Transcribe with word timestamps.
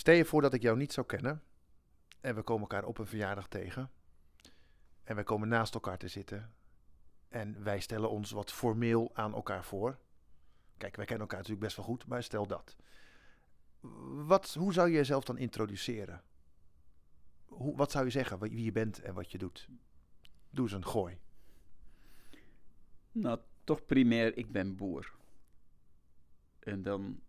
Stel 0.00 0.14
je 0.14 0.24
voor 0.24 0.42
dat 0.42 0.54
ik 0.54 0.62
jou 0.62 0.76
niet 0.76 0.92
zou 0.92 1.06
kennen 1.06 1.42
en 2.20 2.34
we 2.34 2.42
komen 2.42 2.60
elkaar 2.60 2.84
op 2.84 2.98
een 2.98 3.06
verjaardag 3.06 3.48
tegen 3.48 3.90
en 5.04 5.16
we 5.16 5.22
komen 5.22 5.48
naast 5.48 5.74
elkaar 5.74 5.98
te 5.98 6.08
zitten 6.08 6.54
en 7.28 7.62
wij 7.62 7.80
stellen 7.80 8.10
ons 8.10 8.30
wat 8.30 8.52
formeel 8.52 9.10
aan 9.14 9.34
elkaar 9.34 9.64
voor. 9.64 9.98
Kijk, 10.76 10.96
wij 10.96 11.04
kennen 11.04 11.26
elkaar 11.26 11.38
natuurlijk 11.38 11.66
best 11.66 11.76
wel 11.76 11.86
goed, 11.86 12.06
maar 12.06 12.22
stel 12.22 12.46
dat. 12.46 12.76
Wat, 14.26 14.54
hoe 14.54 14.72
zou 14.72 14.88
je 14.88 14.94
jezelf 14.94 15.24
dan 15.24 15.38
introduceren? 15.38 16.22
Hoe, 17.46 17.76
wat 17.76 17.90
zou 17.90 18.04
je 18.04 18.10
zeggen, 18.10 18.38
wie 18.38 18.64
je 18.64 18.72
bent 18.72 19.00
en 19.00 19.14
wat 19.14 19.32
je 19.32 19.38
doet? 19.38 19.68
Doe 20.50 20.64
eens 20.64 20.74
een 20.74 20.86
gooi. 20.86 21.18
Nou, 23.12 23.40
toch 23.64 23.86
primair, 23.86 24.36
ik 24.36 24.52
ben 24.52 24.76
boer. 24.76 25.14
En 26.58 26.82
dan 26.82 27.20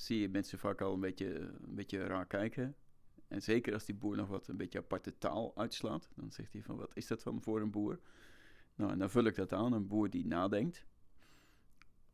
zie 0.00 0.20
je 0.20 0.28
mensen 0.28 0.58
vaak 0.58 0.80
al 0.80 0.94
een 0.94 1.00
beetje, 1.00 1.38
een 1.38 1.74
beetje 1.74 2.04
raar 2.04 2.26
kijken. 2.26 2.76
En 3.28 3.42
zeker 3.42 3.72
als 3.72 3.84
die 3.84 3.94
boer 3.94 4.16
nog 4.16 4.28
wat 4.28 4.48
een 4.48 4.56
beetje 4.56 4.78
aparte 4.78 5.18
taal 5.18 5.56
uitslaat, 5.56 6.10
dan 6.14 6.30
zegt 6.32 6.52
hij 6.52 6.62
van 6.62 6.76
wat 6.76 6.90
is 6.94 7.06
dat 7.06 7.22
van 7.22 7.42
voor 7.42 7.60
een 7.60 7.70
boer? 7.70 8.00
Nou, 8.74 8.92
en 8.92 8.98
dan 8.98 9.10
vul 9.10 9.24
ik 9.24 9.34
dat 9.34 9.52
aan, 9.52 9.72
een 9.72 9.86
boer 9.86 10.10
die 10.10 10.26
nadenkt. 10.26 10.86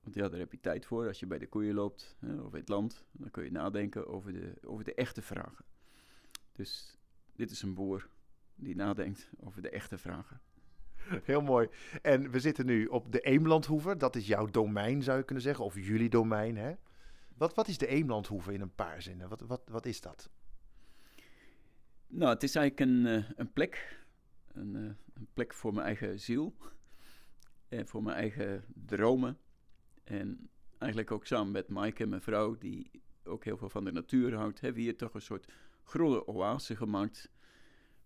Want 0.00 0.14
ja, 0.14 0.28
daar 0.28 0.38
heb 0.38 0.52
je 0.52 0.60
tijd 0.60 0.86
voor. 0.86 1.06
Als 1.06 1.20
je 1.20 1.26
bij 1.26 1.38
de 1.38 1.46
koeien 1.46 1.74
loopt 1.74 2.16
hè, 2.18 2.40
of 2.40 2.52
in 2.52 2.60
het 2.60 2.68
land, 2.68 3.04
dan 3.12 3.30
kun 3.30 3.44
je 3.44 3.50
nadenken 3.50 4.06
over 4.06 4.32
de, 4.32 4.54
over 4.64 4.84
de 4.84 4.94
echte 4.94 5.22
vragen. 5.22 5.64
Dus 6.52 6.98
dit 7.32 7.50
is 7.50 7.62
een 7.62 7.74
boer 7.74 8.08
die 8.54 8.76
nadenkt 8.76 9.30
over 9.40 9.62
de 9.62 9.70
echte 9.70 9.98
vragen. 9.98 10.40
Heel 11.22 11.42
mooi. 11.42 11.68
En 12.02 12.30
we 12.30 12.40
zitten 12.40 12.66
nu 12.66 12.86
op 12.86 13.12
de 13.12 13.20
Eemlandhoever. 13.20 13.98
Dat 13.98 14.16
is 14.16 14.26
jouw 14.26 14.46
domein, 14.46 15.02
zou 15.02 15.18
je 15.18 15.24
kunnen 15.24 15.44
zeggen. 15.44 15.64
Of 15.64 15.74
jullie 15.74 16.08
domein, 16.08 16.56
hè? 16.56 16.74
Wat, 17.36 17.54
wat 17.54 17.68
is 17.68 17.78
de 17.78 17.86
Eemlandhoever 17.86 18.52
in 18.52 18.60
een 18.60 18.74
paar 18.74 19.02
zinnen? 19.02 19.28
Wat, 19.28 19.40
wat, 19.40 19.62
wat 19.68 19.86
is 19.86 20.00
dat? 20.00 20.30
Nou, 22.06 22.32
het 22.32 22.42
is 22.42 22.54
eigenlijk 22.54 22.90
een, 22.90 23.06
uh, 23.06 23.30
een 23.36 23.52
plek. 23.52 24.04
Een, 24.52 24.74
uh, 24.74 24.90
een, 25.14 25.28
plek 25.34 25.54
voor 25.54 25.74
mijn 25.74 25.86
eigen 25.86 26.20
ziel. 26.20 26.56
En 27.68 27.86
voor 27.86 28.02
mijn 28.02 28.16
eigen 28.16 28.64
dromen. 28.74 29.38
En 30.04 30.50
eigenlijk 30.78 31.10
ook 31.10 31.26
samen 31.26 31.52
met 31.52 31.68
Maaike, 31.68 32.06
mijn 32.06 32.22
vrouw, 32.22 32.58
die 32.58 32.90
ook 33.24 33.44
heel 33.44 33.56
veel 33.56 33.70
van 33.70 33.84
de 33.84 33.92
natuur 33.92 34.34
houdt, 34.34 34.60
hebben 34.60 34.78
we 34.78 34.84
hier 34.84 34.96
toch 34.96 35.14
een 35.14 35.20
soort 35.20 35.52
groene 35.82 36.26
oase 36.26 36.76
gemaakt. 36.76 37.30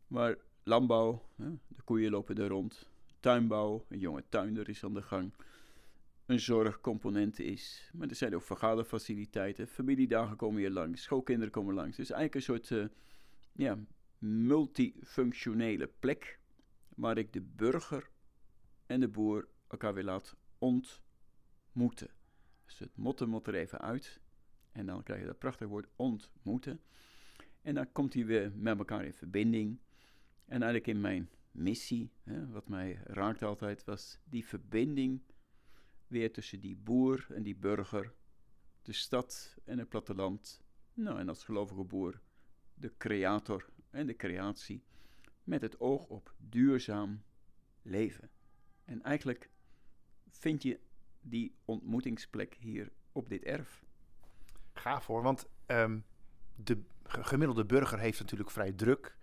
Waar 0.07 0.37
landbouw, 0.63 1.29
de 1.37 1.83
koeien 1.85 2.11
lopen 2.11 2.37
er 2.37 2.49
rond, 2.49 2.89
tuinbouw, 3.21 3.85
een 3.89 3.99
jonge 3.99 4.25
tuinder 4.29 4.69
is 4.69 4.85
aan 4.85 4.95
de 4.95 5.03
gang, 5.03 5.33
een 6.31 6.41
zorgcomponent 6.41 7.39
is. 7.39 7.91
Maar 7.93 8.09
er 8.09 8.15
zijn 8.15 8.35
ook 8.35 8.43
vergaderfaciliteiten, 8.43 9.69
familiedagen 9.69 10.37
komen 10.37 10.61
hier 10.61 10.71
langs, 10.71 11.03
schoolkinderen 11.03 11.53
komen 11.53 11.75
langs. 11.75 11.97
Dus 11.97 12.11
eigenlijk 12.11 12.35
een 12.35 12.55
soort 12.55 12.71
uh, 12.71 12.87
ja, 13.53 13.79
multifunctionele 14.19 15.91
plek 15.99 16.39
waar 16.95 17.19
ik 17.19 17.33
de 17.33 17.41
burger 17.41 18.11
en 18.87 19.01
de 19.01 19.09
boer 19.09 19.49
elkaar 19.69 19.95
weer 19.95 20.05
laat 20.05 20.37
ontmoeten. 20.59 22.11
Dus 22.65 22.79
het 22.79 22.97
motten 22.97 23.29
moet 23.29 23.47
er 23.47 23.55
even 23.55 23.81
uit. 23.81 24.21
En 24.73 24.87
dan 24.87 25.03
krijg 25.03 25.21
je 25.21 25.27
dat 25.27 25.39
prachtige 25.39 25.71
woord 25.71 25.89
ontmoeten. 25.97 26.81
En 27.63 27.75
dan 27.75 27.93
komt 27.93 28.15
hij 28.15 28.25
weer 28.25 28.53
met 28.55 28.79
elkaar 28.79 29.05
in 29.05 29.15
verbinding. 29.15 29.79
En 30.45 30.63
eigenlijk 30.63 30.87
in 30.87 31.01
mijn 31.01 31.31
missie, 31.51 32.11
hè, 32.23 32.49
wat 32.49 32.69
mij 32.69 33.01
raakt 33.05 33.43
altijd, 33.43 33.85
was 33.85 34.19
die 34.25 34.47
verbinding 34.47 35.21
weer 36.11 36.33
tussen 36.33 36.61
die 36.61 36.77
boer 36.77 37.27
en 37.29 37.43
die 37.43 37.57
burger, 37.57 38.15
de 38.83 38.93
stad 38.93 39.57
en 39.65 39.79
het 39.79 39.89
platteland. 39.89 40.63
Nou, 40.95 41.19
en 41.19 41.29
als 41.29 41.45
gelovige 41.45 41.85
boer, 41.85 42.21
de 42.75 42.93
creator 42.97 43.69
en 43.91 44.07
de 44.07 44.17
creatie, 44.17 44.83
met 45.45 45.63
het 45.63 45.81
oog 45.81 46.07
op 46.07 46.35
duurzaam 46.39 47.23
leven. 47.83 48.31
En 48.85 49.03
eigenlijk 49.03 49.51
vind 50.31 50.63
je 50.63 50.81
die 51.21 51.55
ontmoetingsplek 51.65 52.55
hier 52.55 52.93
op 53.13 53.29
dit 53.29 53.43
erf. 53.43 53.85
Gaaf 54.73 55.07
hoor, 55.07 55.23
want 55.23 55.49
um, 55.67 56.05
de 56.55 56.83
gemiddelde 57.03 57.65
burger 57.65 57.99
heeft 57.99 58.21
natuurlijk 58.21 58.51
vrij 58.51 58.73
druk. 58.73 59.19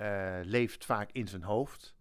Uh, 0.00 0.40
leeft 0.42 0.84
vaak 0.84 1.12
in 1.12 1.28
zijn 1.28 1.42
hoofd. 1.42 1.96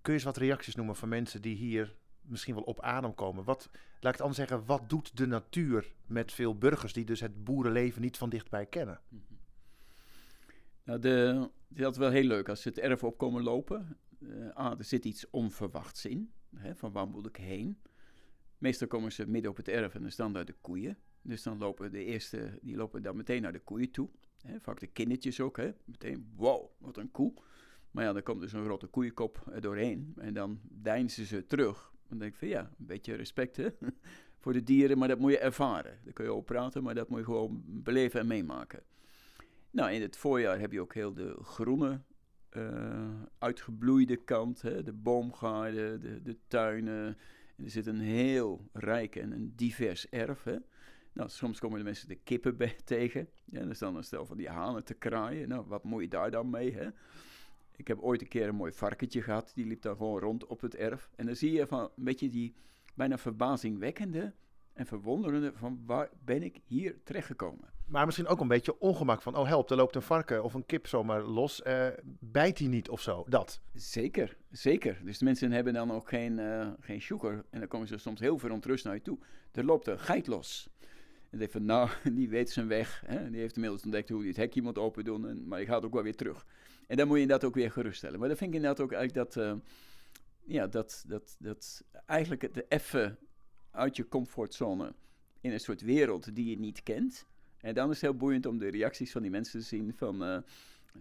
Kun 0.00 0.12
je 0.12 0.18
eens 0.18 0.22
wat 0.22 0.36
reacties 0.36 0.74
noemen 0.74 0.96
van 0.96 1.08
mensen 1.08 1.42
die 1.42 1.56
hier 1.56 1.96
misschien 2.26 2.54
wel 2.54 2.64
op 2.64 2.80
adem 2.80 3.14
komen? 3.14 3.44
Wat, 3.44 3.68
laat 3.72 4.12
ik 4.12 4.18
het 4.18 4.20
anders 4.20 4.36
zeggen, 4.36 4.66
wat 4.66 4.88
doet 4.88 5.16
de 5.16 5.26
natuur 5.26 5.94
met 6.06 6.32
veel 6.32 6.58
burgers 6.58 6.92
die 6.92 7.04
dus 7.04 7.20
het 7.20 7.44
boerenleven 7.44 8.02
niet 8.02 8.16
van 8.16 8.28
dichtbij 8.28 8.66
kennen? 8.66 9.00
Mhm. 9.08 9.22
Nou, 10.84 10.98
de, 10.98 11.48
dat 11.68 11.92
is 11.92 11.98
wel 11.98 12.10
heel 12.10 12.24
leuk 12.24 12.48
als 12.48 12.62
ze 12.62 12.68
het 12.68 12.78
erf 12.78 13.04
op 13.04 13.18
komen 13.18 13.42
lopen. 13.42 13.98
Uh, 14.18 14.54
ah, 14.54 14.78
er 14.78 14.84
zit 14.84 15.04
iets 15.04 15.30
onverwachts 15.30 16.04
in. 16.04 16.32
Hè, 16.56 16.74
van 16.74 16.92
waar 16.92 17.08
moet 17.08 17.26
ik 17.26 17.36
heen? 17.36 17.78
Meestal 18.58 18.86
komen 18.86 19.12
ze 19.12 19.26
midden 19.26 19.50
op 19.50 19.56
het 19.56 19.68
erf 19.68 19.94
en 19.94 20.02
dan 20.02 20.10
staan 20.10 20.32
daar 20.32 20.44
de 20.44 20.54
koeien. 20.60 20.98
Dus 21.22 21.42
dan 21.42 21.58
lopen 21.58 21.92
de 21.92 22.04
eerste, 22.04 22.58
die 22.62 22.76
lopen 22.76 23.02
dan 23.02 23.16
meteen 23.16 23.42
naar 23.42 23.52
de 23.52 23.60
koeien 23.60 23.90
toe. 23.90 24.08
Hè, 24.42 24.60
vaak 24.60 24.80
de 24.80 24.86
kindertjes 24.86 25.40
ook, 25.40 25.56
hè. 25.56 25.72
Meteen, 25.84 26.32
wow, 26.36 26.70
wat 26.78 26.96
een 26.96 27.10
koe. 27.10 27.32
Maar 27.90 28.04
ja, 28.04 28.12
dan 28.12 28.22
komt 28.22 28.40
dus 28.40 28.52
een 28.52 28.64
grote 28.64 28.86
koeienkop 28.86 29.46
er 29.52 29.60
doorheen. 29.60 30.12
En 30.16 30.34
dan 30.34 30.60
deinzen 30.62 31.26
ze 31.26 31.46
terug. 31.46 31.93
Dan 32.14 32.22
denk 32.22 32.32
ik 32.32 32.38
van 32.38 32.48
ja, 32.48 32.60
een 32.78 32.86
beetje 32.86 33.14
respect 33.14 33.56
hè? 33.56 33.68
voor 34.40 34.52
de 34.52 34.62
dieren, 34.62 34.98
maar 34.98 35.08
dat 35.08 35.18
moet 35.18 35.30
je 35.30 35.38
ervaren. 35.38 35.98
Daar 36.04 36.12
kun 36.12 36.24
je 36.24 36.30
over 36.30 36.44
praten, 36.44 36.82
maar 36.82 36.94
dat 36.94 37.08
moet 37.08 37.18
je 37.18 37.24
gewoon 37.24 37.62
beleven 37.66 38.20
en 38.20 38.26
meemaken. 38.26 38.82
Nou, 39.70 39.90
in 39.90 40.02
het 40.02 40.16
voorjaar 40.16 40.58
heb 40.58 40.72
je 40.72 40.80
ook 40.80 40.94
heel 40.94 41.14
de 41.14 41.36
groene, 41.42 42.00
uh, 42.56 43.10
uitgebloeide 43.38 44.16
kant. 44.16 44.62
Hè? 44.62 44.82
De 44.82 44.92
boomgaarden, 44.92 46.00
de, 46.00 46.22
de 46.22 46.38
tuinen. 46.48 47.16
En 47.56 47.64
er 47.64 47.70
zit 47.70 47.86
een 47.86 48.00
heel 48.00 48.68
rijk 48.72 49.16
en 49.16 49.52
divers 49.56 50.08
erf. 50.08 50.42
Hè? 50.42 50.56
Nou, 51.12 51.28
soms 51.28 51.58
komen 51.58 51.78
de 51.78 51.84
mensen 51.84 52.08
de 52.08 52.14
kippen 52.14 52.56
tegen. 52.84 53.28
Ja, 53.44 53.60
en 53.60 53.66
dan 53.66 53.74
staan 53.74 53.96
een 53.96 54.04
stel 54.04 54.26
van 54.26 54.36
die 54.36 54.48
hanen 54.48 54.84
te 54.84 54.94
kraaien. 54.94 55.48
Nou, 55.48 55.64
wat 55.66 55.84
moet 55.84 56.02
je 56.02 56.08
daar 56.08 56.30
dan 56.30 56.50
mee, 56.50 56.72
hè? 56.72 56.88
Ik 57.76 57.88
heb 57.88 58.00
ooit 58.00 58.20
een 58.20 58.28
keer 58.28 58.48
een 58.48 58.54
mooi 58.54 58.72
varkentje 58.72 59.22
gehad. 59.22 59.52
Die 59.54 59.66
liep 59.66 59.82
daar 59.82 59.96
gewoon 59.96 60.20
rond 60.20 60.46
op 60.46 60.60
het 60.60 60.74
erf. 60.74 61.10
En 61.16 61.26
dan 61.26 61.36
zie 61.36 61.52
je 61.52 61.66
van 61.66 61.80
een 61.80 62.04
beetje 62.04 62.28
die 62.28 62.54
bijna 62.94 63.18
verbazingwekkende 63.18 64.34
en 64.72 64.86
verwonderende 64.86 65.52
van 65.54 65.82
waar 65.86 66.10
ben 66.24 66.42
ik 66.42 66.60
hier 66.64 66.96
terechtgekomen. 67.04 67.72
Maar 67.86 68.04
misschien 68.04 68.26
ook 68.26 68.40
een 68.40 68.48
beetje 68.48 68.80
ongemak 68.80 69.22
van, 69.22 69.36
oh 69.36 69.46
help, 69.46 69.70
er 69.70 69.76
loopt 69.76 69.94
een 69.94 70.02
varken 70.02 70.44
of 70.44 70.54
een 70.54 70.66
kip 70.66 70.86
zomaar 70.86 71.22
los. 71.22 71.62
Uh, 71.66 71.86
bijt 72.20 72.58
hij 72.58 72.68
niet 72.68 72.88
of 72.88 73.00
zo, 73.00 73.24
dat? 73.28 73.60
Zeker, 73.72 74.36
zeker. 74.50 75.00
Dus 75.04 75.18
de 75.18 75.24
mensen 75.24 75.52
hebben 75.52 75.72
dan 75.72 75.92
ook 75.92 76.08
geen, 76.08 76.38
uh, 76.38 76.68
geen 76.80 77.02
sugar. 77.02 77.44
En 77.50 77.58
dan 77.58 77.68
komen 77.68 77.88
ze 77.88 77.98
soms 77.98 78.20
heel 78.20 78.38
verontrust 78.38 78.84
naar 78.84 78.94
je 78.94 79.02
toe. 79.02 79.18
Er 79.52 79.64
loopt 79.64 79.86
een 79.86 79.98
geit 79.98 80.26
los. 80.26 80.68
En 81.30 81.38
denk 81.38 81.50
van, 81.50 81.64
nou, 81.64 81.88
die 82.12 82.28
weet 82.28 82.50
zijn 82.50 82.68
weg. 82.68 83.02
Hè? 83.06 83.30
Die 83.30 83.40
heeft 83.40 83.54
inmiddels 83.54 83.82
ontdekt 83.82 84.08
hoe 84.08 84.18
hij 84.18 84.28
het 84.28 84.36
hekje 84.36 84.62
moet 84.62 84.78
open 84.78 85.04
doen. 85.04 85.28
En, 85.28 85.48
maar 85.48 85.60
je 85.60 85.66
gaat 85.66 85.84
ook 85.84 85.92
wel 85.92 86.02
weer 86.02 86.16
terug. 86.16 86.46
En 86.86 86.96
dan 86.96 87.06
moet 87.06 87.16
je 87.16 87.22
inderdaad 87.22 87.48
ook 87.48 87.54
weer 87.54 87.70
geruststellen. 87.70 88.18
Maar 88.18 88.28
dan 88.28 88.36
vind 88.36 88.50
ik 88.50 88.56
inderdaad 88.56 88.84
ook 88.84 88.92
eigenlijk 88.92 89.34
dat... 89.34 89.44
Uh, 89.44 89.54
ja, 90.46 90.66
dat, 90.66 91.04
dat, 91.06 91.36
dat 91.38 91.84
eigenlijk 92.06 92.42
het 92.42 92.64
even 92.68 93.18
uit 93.70 93.96
je 93.96 94.08
comfortzone 94.08 94.94
in 95.40 95.52
een 95.52 95.60
soort 95.60 95.80
wereld 95.80 96.34
die 96.34 96.50
je 96.50 96.58
niet 96.58 96.82
kent. 96.82 97.26
En 97.58 97.74
dan 97.74 97.90
is 97.90 98.00
het 98.00 98.10
heel 98.10 98.18
boeiend 98.18 98.46
om 98.46 98.58
de 98.58 98.68
reacties 98.68 99.12
van 99.12 99.22
die 99.22 99.30
mensen 99.30 99.60
te 99.60 99.66
zien 99.66 99.94
van... 99.94 100.22
Uh, 100.22 100.38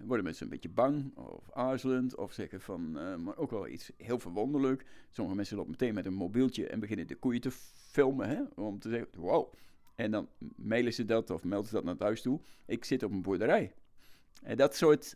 worden 0.01 0.23
mensen 0.23 0.43
een 0.43 0.51
beetje 0.51 0.69
bang 0.69 1.17
of 1.17 1.51
aarzelend 1.51 2.15
of 2.15 2.33
zeggen 2.33 2.61
van, 2.61 2.97
uh, 2.97 3.15
maar 3.15 3.37
ook 3.37 3.51
wel 3.51 3.67
iets 3.67 3.91
heel 3.97 4.19
verwonderlijk. 4.19 4.85
Sommige 5.09 5.35
mensen 5.35 5.55
lopen 5.55 5.71
meteen 5.71 5.93
met 5.93 6.05
een 6.05 6.13
mobieltje 6.13 6.67
en 6.67 6.79
beginnen 6.79 7.07
de 7.07 7.15
koeien 7.15 7.41
te 7.41 7.51
filmen, 7.91 8.29
hè, 8.29 8.41
om 8.55 8.79
te 8.79 8.89
zeggen, 8.89 9.07
wow, 9.15 9.53
en 9.95 10.11
dan 10.11 10.29
mailen 10.55 10.93
ze 10.93 11.05
dat 11.05 11.29
of 11.29 11.43
melden 11.43 11.67
ze 11.67 11.75
dat 11.75 11.83
naar 11.83 11.95
thuis 11.95 12.21
toe. 12.21 12.39
Ik 12.65 12.85
zit 12.85 13.03
op 13.03 13.11
een 13.11 13.21
boerderij. 13.21 13.73
En 14.41 14.57
dat 14.57 14.75
soort, 14.75 15.15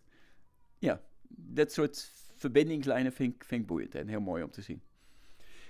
ja, 0.77 1.01
dat 1.27 1.71
soort 1.71 2.11
verbindingslijnen 2.35 3.11
vind 3.11 3.33
ik, 3.33 3.43
vind 3.43 3.61
ik 3.61 3.67
boeiend 3.67 3.95
en 3.95 4.07
heel 4.07 4.19
mooi 4.19 4.43
om 4.43 4.51
te 4.51 4.61
zien. 4.61 4.81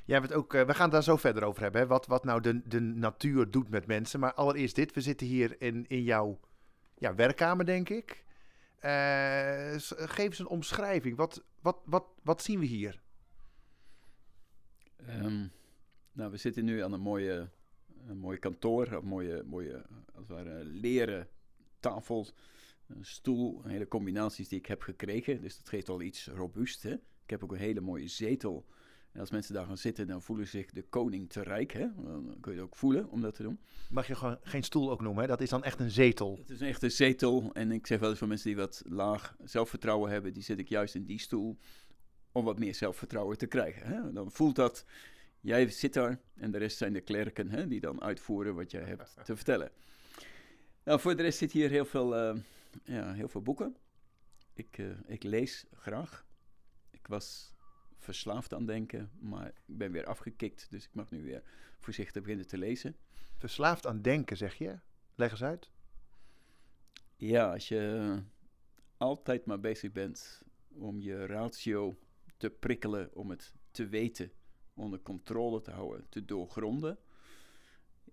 Ja, 0.05 0.21
we, 0.21 0.35
ook, 0.35 0.53
uh, 0.53 0.65
we 0.65 0.73
gaan 0.73 0.89
daar 0.89 1.03
zo 1.03 1.17
verder 1.17 1.43
over 1.43 1.61
hebben. 1.61 1.81
Hè? 1.81 1.87
Wat, 1.87 2.07
wat 2.07 2.23
nou 2.23 2.41
de, 2.41 2.67
de 2.67 2.79
natuur 2.79 3.51
doet 3.51 3.69
met 3.69 3.87
mensen. 3.87 4.19
Maar 4.19 4.33
allereerst 4.33 4.75
dit. 4.75 4.93
We 4.93 5.01
zitten 5.01 5.27
hier 5.27 5.61
in, 5.61 5.85
in 5.87 6.03
jouw 6.03 6.39
ja, 6.97 7.15
werkkamer, 7.15 7.65
denk 7.65 7.89
ik. 7.89 8.25
Uh, 8.81 9.75
geef 9.87 10.25
eens 10.25 10.39
een 10.39 10.47
omschrijving. 10.47 11.17
Wat, 11.17 11.43
wat, 11.61 11.77
wat, 11.85 12.05
wat 12.23 12.41
zien 12.41 12.59
we 12.59 12.65
hier? 12.65 13.01
Um, 15.09 15.51
nou, 16.11 16.31
we 16.31 16.37
zitten 16.37 16.65
nu 16.65 16.83
aan 16.83 16.93
een 16.93 16.99
mooie 16.99 17.49
een 18.07 18.17
mooi 18.17 18.37
kantoor, 18.37 18.91
een 18.91 19.05
mooie, 19.05 19.43
mooie 19.45 19.85
als 20.15 20.27
het 20.27 20.37
ware, 20.37 20.63
leren 20.63 21.27
tafel, 21.79 22.19
een 22.19 22.33
stoel, 23.01 23.61
een 23.63 23.69
hele 23.69 23.87
combinaties 23.87 24.47
die 24.47 24.59
ik 24.59 24.65
heb 24.65 24.81
gekregen. 24.81 25.41
Dus 25.41 25.57
dat 25.57 25.69
geeft 25.69 25.89
al 25.89 26.01
iets 26.01 26.27
robuust. 26.27 26.83
Hè? 26.83 26.93
Ik 26.93 27.29
heb 27.29 27.43
ook 27.43 27.51
een 27.51 27.57
hele 27.57 27.81
mooie 27.81 28.07
zetel 28.07 28.65
En 29.11 29.19
als 29.19 29.31
mensen 29.31 29.53
daar 29.53 29.65
gaan 29.65 29.77
zitten, 29.77 30.07
dan 30.07 30.21
voelen 30.21 30.45
ze 30.45 30.57
zich 30.57 30.71
de 30.71 30.81
koning 30.81 31.29
te 31.29 31.41
rijk. 31.41 31.71
Hè? 31.71 31.87
Dan 31.95 32.37
kun 32.39 32.51
je 32.51 32.57
het 32.57 32.67
ook 32.67 32.75
voelen 32.75 33.09
om 33.09 33.21
dat 33.21 33.35
te 33.35 33.43
doen. 33.43 33.59
Mag 33.89 34.07
je 34.07 34.15
gewoon 34.15 34.37
geen 34.41 34.63
stoel 34.63 34.91
ook 34.91 35.01
noemen, 35.01 35.21
hè? 35.21 35.27
Dat 35.27 35.41
is 35.41 35.49
dan 35.49 35.63
echt 35.63 35.79
een 35.79 35.91
zetel. 35.91 36.37
Het 36.37 36.49
is 36.49 36.59
een 36.59 36.67
echte 36.67 36.89
zetel. 36.89 37.49
En 37.53 37.71
ik 37.71 37.87
zeg 37.87 37.99
wel 37.99 38.09
eens 38.09 38.19
voor 38.19 38.27
mensen 38.27 38.47
die 38.47 38.57
wat 38.57 38.83
laag 38.85 39.35
zelfvertrouwen 39.43 40.11
hebben, 40.11 40.33
die 40.33 40.43
zit 40.43 40.59
ik 40.59 40.69
juist 40.69 40.95
in 40.95 41.05
die 41.05 41.19
stoel 41.19 41.57
om 42.31 42.45
wat 42.45 42.59
meer 42.59 42.75
zelfvertrouwen 42.75 43.37
te 43.37 43.47
krijgen. 43.47 43.87
Hè? 43.87 44.13
Dan 44.13 44.31
voelt 44.31 44.55
dat, 44.55 44.85
jij 45.41 45.69
zit 45.69 45.93
daar 45.93 46.19
en 46.35 46.51
de 46.51 46.57
rest 46.57 46.77
zijn 46.77 46.93
de 46.93 47.01
klerken 47.01 47.49
hè, 47.49 47.67
die 47.67 47.79
dan 47.79 48.01
uitvoeren 48.01 48.55
wat 48.55 48.71
jij 48.71 48.83
hebt 48.83 49.15
te 49.25 49.35
vertellen. 49.35 49.71
Nou, 50.83 50.99
voor 50.99 51.15
de 51.15 51.21
rest 51.21 51.37
zit 51.37 51.51
hier 51.51 51.69
heel 51.69 51.85
veel, 51.85 52.15
eh, 52.15 52.35
ja, 52.83 53.13
heel 53.13 53.27
veel 53.27 53.41
boeken. 53.41 53.77
Ik, 54.53 54.77
uh, 54.77 54.97
ik 55.05 55.23
lees 55.23 55.65
graag. 55.71 56.25
Ik 56.89 57.07
was 57.07 57.55
verslaafd 57.97 58.53
aan 58.53 58.65
denken, 58.65 59.11
maar 59.19 59.47
ik 59.47 59.77
ben 59.77 59.91
weer 59.91 60.05
afgekikt, 60.05 60.67
dus 60.69 60.85
ik 60.85 60.93
mag 60.93 61.11
nu 61.11 61.23
weer 61.23 61.43
voorzichtig 61.79 62.21
beginnen 62.21 62.47
te 62.47 62.57
lezen. 62.57 62.95
Verslaafd 63.37 63.85
aan 63.85 64.01
denken, 64.01 64.37
zeg 64.37 64.55
je? 64.55 64.79
Leg 65.15 65.31
eens 65.31 65.43
uit. 65.43 65.71
Ja, 67.15 67.53
als 67.53 67.67
je 67.67 68.21
altijd 68.97 69.45
maar 69.45 69.59
bezig 69.59 69.91
bent 69.91 70.41
om 70.67 71.01
je 71.01 71.25
ratio 71.25 71.97
te 72.37 72.49
prikkelen, 72.49 73.15
om 73.15 73.29
het 73.29 73.53
te 73.71 73.87
weten, 73.87 74.31
onder 74.73 74.99
controle 75.01 75.61
te 75.61 75.71
houden, 75.71 76.09
te 76.09 76.25
doorgronden, 76.25 76.99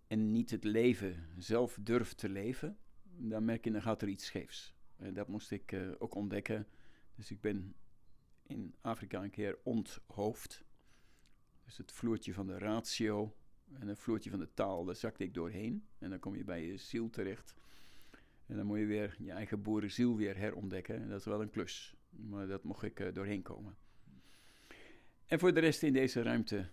en 0.07 0.31
niet 0.31 0.51
het 0.51 0.65
leven 0.65 1.29
zelf 1.39 1.79
durft 1.81 2.19
te 2.19 2.29
leven, 2.29 2.79
dan 3.17 3.45
merk 3.45 3.65
je, 3.65 3.71
dan 3.71 3.83
gaat 3.83 4.03
er 4.03 4.09
iets 4.09 4.25
scheefs. 4.25 4.75
En 4.97 5.15
dat 5.15 5.29
moest 5.29 5.51
ik 5.51 5.73
uh, 5.73 5.93
ook 5.99 6.15
ontdekken. 6.15 6.67
Dus 7.15 7.31
ik 7.31 7.41
ben 7.41 7.75
in 8.43 8.75
Afrika 8.81 9.23
een 9.23 9.31
keer 9.31 9.59
onthoofd. 9.63 10.65
Dus 11.65 11.77
het 11.77 11.93
vloertje 11.93 12.35
van 12.35 12.47
de 12.47 12.59
ratio 12.59 13.37
en 13.73 13.89
het 13.89 13.99
vloertje 13.99 14.31
van 14.31 14.39
de 14.39 14.55
taal, 14.55 14.85
daar 14.85 14.97
zakte 14.97 15.25
ik 15.25 15.35
doorheen. 15.35 15.87
En 15.99 16.11
dan 16.11 16.19
kom 16.19 16.37
je 16.37 16.45
bij 16.45 16.67
je 16.67 16.77
ziel 16.77 17.11
terecht. 17.11 17.55
En 18.47 18.57
dan 18.57 18.67
moet 18.67 18.79
je 18.79 18.87
weer 18.87 19.17
je 19.19 19.31
eigen 19.31 19.63
boerenziel 19.63 20.17
weer 20.17 20.37
herontdekken. 20.37 21.03
En 21.03 21.09
dat 21.09 21.19
is 21.19 21.25
wel 21.25 21.43
een 21.43 21.51
klus. 21.51 21.97
Maar 22.11 22.47
dat 22.47 22.65
mocht 22.65 22.83
ik 22.83 23.01
uh, 23.01 23.13
doorheen 23.13 23.43
komen. 23.43 23.77
En 25.27 25.39
voor 25.39 25.55
de 25.55 25.61
rest 25.61 25.83
in 25.83 25.93
deze 25.93 26.23
ruimte 26.23 26.71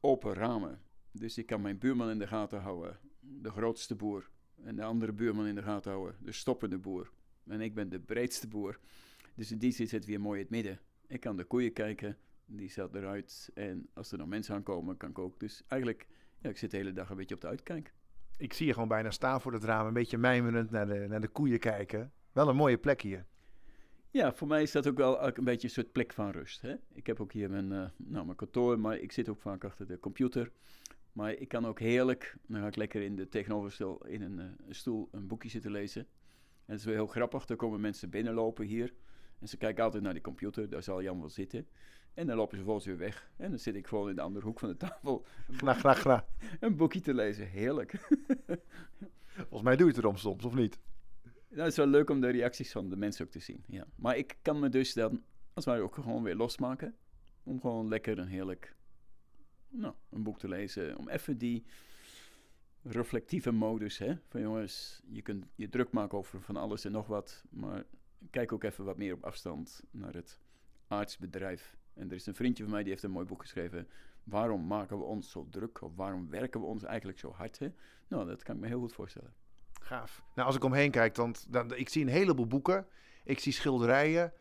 open 0.00 0.34
ramen. 0.34 0.82
Dus 1.10 1.38
ik 1.38 1.46
kan 1.46 1.60
mijn 1.60 1.78
buurman 1.78 2.10
in 2.10 2.18
de 2.18 2.26
gaten 2.26 2.60
houden, 2.60 2.98
de 3.20 3.50
grootste 3.50 3.96
boer. 3.96 4.30
En 4.64 4.76
de 4.76 4.82
andere 4.82 5.12
buurman 5.12 5.46
in 5.46 5.54
de 5.54 5.62
gaten 5.62 5.92
houden, 5.92 6.16
de 6.20 6.32
stoppende 6.32 6.78
boer. 6.78 7.10
En 7.46 7.60
ik 7.60 7.74
ben 7.74 7.88
de 7.88 8.00
breedste 8.00 8.48
boer. 8.48 8.78
Dus 9.34 9.50
in 9.50 9.58
die 9.58 9.72
zin 9.72 9.88
zit 9.88 10.04
weer 10.04 10.20
mooi 10.20 10.38
in 10.38 10.44
het 10.44 10.54
midden. 10.54 10.80
Ik 11.06 11.20
kan 11.20 11.36
de 11.36 11.44
koeien 11.44 11.72
kijken, 11.72 12.16
die 12.46 12.68
staat 12.68 12.94
eruit. 12.94 13.50
En 13.54 13.88
als 13.94 14.12
er 14.12 14.18
dan 14.18 14.28
mensen 14.28 14.54
aankomen, 14.54 14.96
kan 14.96 15.10
ik 15.10 15.18
ook. 15.18 15.40
Dus 15.40 15.62
eigenlijk, 15.66 16.06
ja, 16.38 16.48
ik 16.48 16.58
zit 16.58 16.70
de 16.70 16.76
hele 16.76 16.92
dag 16.92 17.10
een 17.10 17.16
beetje 17.16 17.34
op 17.34 17.40
de 17.40 17.46
uitkijk. 17.46 17.92
Ik 18.36 18.52
zie 18.52 18.66
je 18.66 18.72
gewoon 18.72 18.88
bijna 18.88 19.10
staan 19.10 19.40
voor 19.40 19.52
het 19.52 19.64
raam, 19.64 19.86
een 19.86 19.92
beetje 19.92 20.18
mijmerend 20.18 20.70
naar 20.70 20.86
de, 20.86 21.06
naar 21.08 21.20
de 21.20 21.28
koeien 21.28 21.58
kijken. 21.58 22.12
Wel 22.32 22.48
een 22.48 22.56
mooie 22.56 22.78
plek 22.78 23.00
hier. 23.00 23.26
Ja, 24.10 24.32
voor 24.32 24.48
mij 24.48 24.62
is 24.62 24.72
dat 24.72 24.86
ook 24.86 24.96
wel 24.96 25.26
een 25.26 25.44
beetje 25.44 25.66
een 25.66 25.74
soort 25.74 25.92
plek 25.92 26.12
van 26.12 26.30
rust. 26.30 26.60
Hè? 26.60 26.74
Ik 26.92 27.06
heb 27.06 27.20
ook 27.20 27.32
hier 27.32 27.50
mijn, 27.50 27.72
uh, 27.72 27.84
nou, 27.96 28.24
mijn 28.24 28.36
kantoor, 28.36 28.78
maar 28.78 28.98
ik 28.98 29.12
zit 29.12 29.28
ook 29.28 29.40
vaak 29.40 29.64
achter 29.64 29.86
de 29.86 29.98
computer. 29.98 30.50
Maar 31.18 31.32
ik 31.32 31.48
kan 31.48 31.66
ook 31.66 31.80
heerlijk, 31.80 32.36
dan 32.46 32.60
ga 32.60 32.66
ik 32.66 32.76
lekker 32.76 33.02
in 33.02 33.16
de 33.16 33.28
tegenoverstel 33.28 34.06
in 34.06 34.22
een, 34.22 34.38
een 34.38 34.74
stoel 34.74 35.08
een 35.12 35.26
boekje 35.26 35.48
zitten 35.48 35.70
lezen. 35.70 36.00
En 36.00 36.72
het 36.72 36.78
is 36.78 36.84
wel 36.84 36.94
heel 36.94 37.06
grappig, 37.06 37.48
er 37.48 37.56
komen 37.56 37.80
mensen 37.80 38.10
binnenlopen 38.10 38.66
hier. 38.66 38.94
En 39.38 39.48
ze 39.48 39.56
kijken 39.56 39.84
altijd 39.84 40.02
naar 40.02 40.12
die 40.12 40.22
computer, 40.22 40.68
daar 40.68 40.82
zal 40.82 41.02
Jan 41.02 41.18
wel 41.18 41.28
zitten. 41.28 41.66
En 42.14 42.26
dan 42.26 42.36
lopen 42.36 42.58
ze 42.58 42.64
volgens 42.64 42.86
weer 42.86 42.98
weg. 42.98 43.30
En 43.36 43.50
dan 43.50 43.58
zit 43.58 43.74
ik 43.74 43.86
gewoon 43.86 44.08
in 44.08 44.14
de 44.14 44.20
andere 44.20 44.44
hoek 44.44 44.58
van 44.58 44.68
de 44.68 44.76
tafel. 44.76 45.26
Graag, 45.50 45.78
graag, 45.78 45.98
graag. 45.98 46.24
Een 46.60 46.76
boekje 46.76 47.00
te 47.00 47.14
lezen, 47.14 47.48
heerlijk. 47.48 47.92
Volgens 49.48 49.62
mij 49.62 49.76
doe 49.76 49.86
je 49.86 49.92
het 49.92 50.02
erom 50.02 50.16
soms, 50.16 50.44
of 50.44 50.54
niet? 50.54 50.78
Nou, 51.48 51.62
het 51.62 51.70
is 51.70 51.76
wel 51.76 51.86
leuk 51.86 52.10
om 52.10 52.20
de 52.20 52.30
reacties 52.30 52.72
van 52.72 52.88
de 52.88 52.96
mensen 52.96 53.24
ook 53.24 53.30
te 53.30 53.40
zien. 53.40 53.64
Ja. 53.66 53.86
Maar 53.96 54.16
ik 54.16 54.36
kan 54.42 54.58
me 54.58 54.68
dus 54.68 54.92
dan, 54.92 55.22
als 55.54 55.64
wij 55.64 55.80
ook 55.80 55.94
gewoon 55.94 56.22
weer 56.22 56.36
losmaken. 56.36 56.96
Om 57.42 57.60
gewoon 57.60 57.88
lekker 57.88 58.18
een 58.18 58.28
heerlijk, 58.28 58.76
nou, 59.68 59.94
een 60.10 60.22
boek 60.22 60.38
te 60.38 60.48
lezen. 60.48 60.96
Om 60.96 61.08
even 61.08 61.38
die 61.38 61.64
reflectieve 62.82 63.50
modus, 63.50 63.98
hè. 63.98 64.16
Van 64.28 64.40
jongens, 64.40 65.02
je 65.06 65.22
kunt 65.22 65.46
je 65.54 65.68
druk 65.68 65.90
maken 65.90 66.18
over 66.18 66.40
van 66.40 66.56
alles 66.56 66.84
en 66.84 66.92
nog 66.92 67.06
wat. 67.06 67.44
Maar 67.50 67.84
kijk 68.30 68.52
ook 68.52 68.62
even 68.62 68.84
wat 68.84 68.96
meer 68.96 69.14
op 69.14 69.24
afstand 69.24 69.82
naar 69.90 70.14
het 70.14 70.40
aardsbedrijf. 70.88 71.76
En 71.94 72.08
er 72.08 72.16
is 72.16 72.26
een 72.26 72.34
vriendje 72.34 72.62
van 72.62 72.72
mij 72.72 72.82
die 72.82 72.90
heeft 72.90 73.02
een 73.02 73.10
mooi 73.10 73.26
boek 73.26 73.40
geschreven. 73.40 73.88
Waarom 74.24 74.66
maken 74.66 74.98
we 74.98 75.04
ons 75.04 75.30
zo 75.30 75.46
druk? 75.50 75.82
Of 75.82 75.94
waarom 75.96 76.30
werken 76.30 76.60
we 76.60 76.66
ons 76.66 76.84
eigenlijk 76.84 77.18
zo 77.18 77.32
hard? 77.32 77.58
Hè? 77.58 77.68
Nou, 78.08 78.26
dat 78.26 78.42
kan 78.42 78.54
ik 78.54 78.60
me 78.60 78.66
heel 78.66 78.80
goed 78.80 78.92
voorstellen. 78.92 79.34
Gaaf. 79.80 80.22
Nou, 80.34 80.46
als 80.46 80.56
ik 80.56 80.64
omheen 80.64 80.90
kijk, 80.90 81.14
dan, 81.14 81.34
ik 81.74 81.88
zie 81.88 82.02
een 82.02 82.08
heleboel 82.08 82.46
boeken. 82.46 82.86
Ik 83.24 83.38
zie 83.38 83.52
schilderijen. 83.52 84.32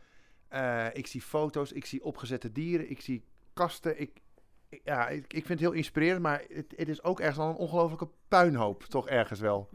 Uh, 0.53 0.87
ik 0.93 1.07
zie 1.07 1.21
foto's. 1.21 1.71
Ik 1.71 1.85
zie 1.85 2.03
opgezette 2.03 2.51
dieren. 2.51 2.89
Ik 2.89 3.01
zie 3.01 3.23
kasten. 3.53 3.99
Ik, 3.99 4.21
ja, 4.69 5.07
ik, 5.07 5.33
ik 5.33 5.45
vind 5.45 5.47
het 5.47 5.59
heel 5.59 5.71
inspirerend, 5.71 6.21
maar 6.21 6.43
het, 6.47 6.73
het 6.75 6.87
is 6.87 7.03
ook 7.03 7.19
ergens 7.19 7.37
al 7.37 7.49
een 7.49 7.55
ongelofelijke 7.55 8.09
puinhoop, 8.27 8.83
toch 8.83 9.07
ergens 9.09 9.39
wel. 9.39 9.69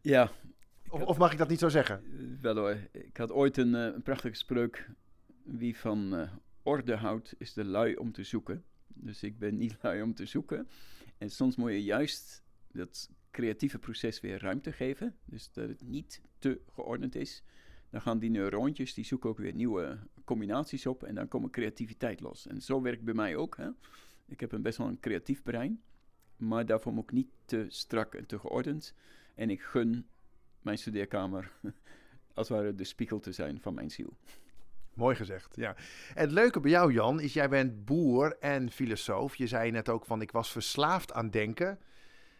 Ja. 0.00 0.30
Of, 0.88 0.98
had, 0.98 1.08
of, 1.08 1.18
mag 1.18 1.32
ik 1.32 1.38
dat 1.38 1.48
niet 1.48 1.58
zo 1.58 1.68
zeggen? 1.68 2.02
Wel 2.40 2.56
hoor. 2.56 2.76
Ik 2.92 3.16
had 3.16 3.32
ooit 3.32 3.56
een, 3.56 3.74
uh, 3.74 3.84
een 3.84 4.02
prachtige 4.02 4.34
spreuk. 4.34 4.90
Wie 5.42 5.76
van 5.78 6.14
uh, 6.14 6.32
orde 6.62 6.96
houdt, 6.96 7.34
is 7.38 7.52
de 7.52 7.64
lui 7.64 7.96
om 7.96 8.12
te 8.12 8.24
zoeken. 8.24 8.64
Dus 8.86 9.22
ik 9.22 9.38
ben 9.38 9.56
niet 9.56 9.76
lui 9.82 10.02
om 10.02 10.14
te 10.14 10.26
zoeken. 10.26 10.68
En 11.18 11.30
soms 11.30 11.56
moet 11.56 11.70
je 11.70 11.82
juist 11.82 12.42
dat 12.72 13.10
creatieve 13.30 13.78
proces 13.78 14.20
weer 14.20 14.40
ruimte 14.40 14.72
geven. 14.72 15.16
Dus 15.24 15.52
dat 15.52 15.68
het 15.68 15.82
niet 15.82 16.20
te 16.38 16.60
geordend 16.72 17.14
is. 17.14 17.44
Dan 17.90 18.00
gaan 18.00 18.18
die 18.18 18.30
neuroontjes, 18.30 18.94
die 18.94 19.04
zoeken 19.04 19.30
ook 19.30 19.38
weer 19.38 19.54
nieuwe 19.54 19.98
combinaties 20.24 20.86
op. 20.86 21.02
En 21.02 21.14
dan 21.14 21.28
komt 21.28 21.50
creativiteit 21.50 22.20
los. 22.20 22.46
En 22.46 22.60
zo 22.60 22.82
werkt 22.82 23.02
bij 23.02 23.14
mij 23.14 23.36
ook. 23.36 23.56
Hè. 23.56 23.68
Ik 24.26 24.40
heb 24.40 24.52
een 24.52 24.62
best 24.62 24.78
wel 24.78 24.86
een 24.86 25.00
creatief 25.00 25.42
brein. 25.42 25.82
Maar 26.36 26.66
daarvoor 26.66 26.92
moet 26.92 27.04
ik 27.04 27.12
niet 27.12 27.30
te 27.44 27.64
strak 27.68 28.14
en 28.14 28.26
te 28.26 28.38
geordend. 28.38 28.94
En 29.34 29.50
ik 29.50 29.62
gun 29.62 30.06
mijn 30.60 30.78
studeerkamer 30.78 31.52
als 32.34 32.48
het 32.48 32.58
ware 32.58 32.74
de 32.74 32.84
spiegel 32.84 33.20
te 33.20 33.32
zijn 33.32 33.60
van 33.60 33.74
mijn 33.74 33.90
ziel. 33.90 34.16
Mooi 34.94 35.16
gezegd, 35.16 35.56
ja. 35.56 35.76
En 36.14 36.22
het 36.22 36.30
leuke 36.30 36.60
bij 36.60 36.70
jou, 36.70 36.92
Jan, 36.92 37.20
is 37.20 37.32
jij 37.32 37.48
bent 37.48 37.84
boer 37.84 38.36
en 38.38 38.70
filosoof. 38.70 39.36
Je 39.36 39.46
zei 39.46 39.70
net 39.70 39.88
ook 39.88 40.06
van 40.06 40.20
ik 40.20 40.32
was 40.32 40.52
verslaafd 40.52 41.12
aan 41.12 41.30
denken. 41.30 41.78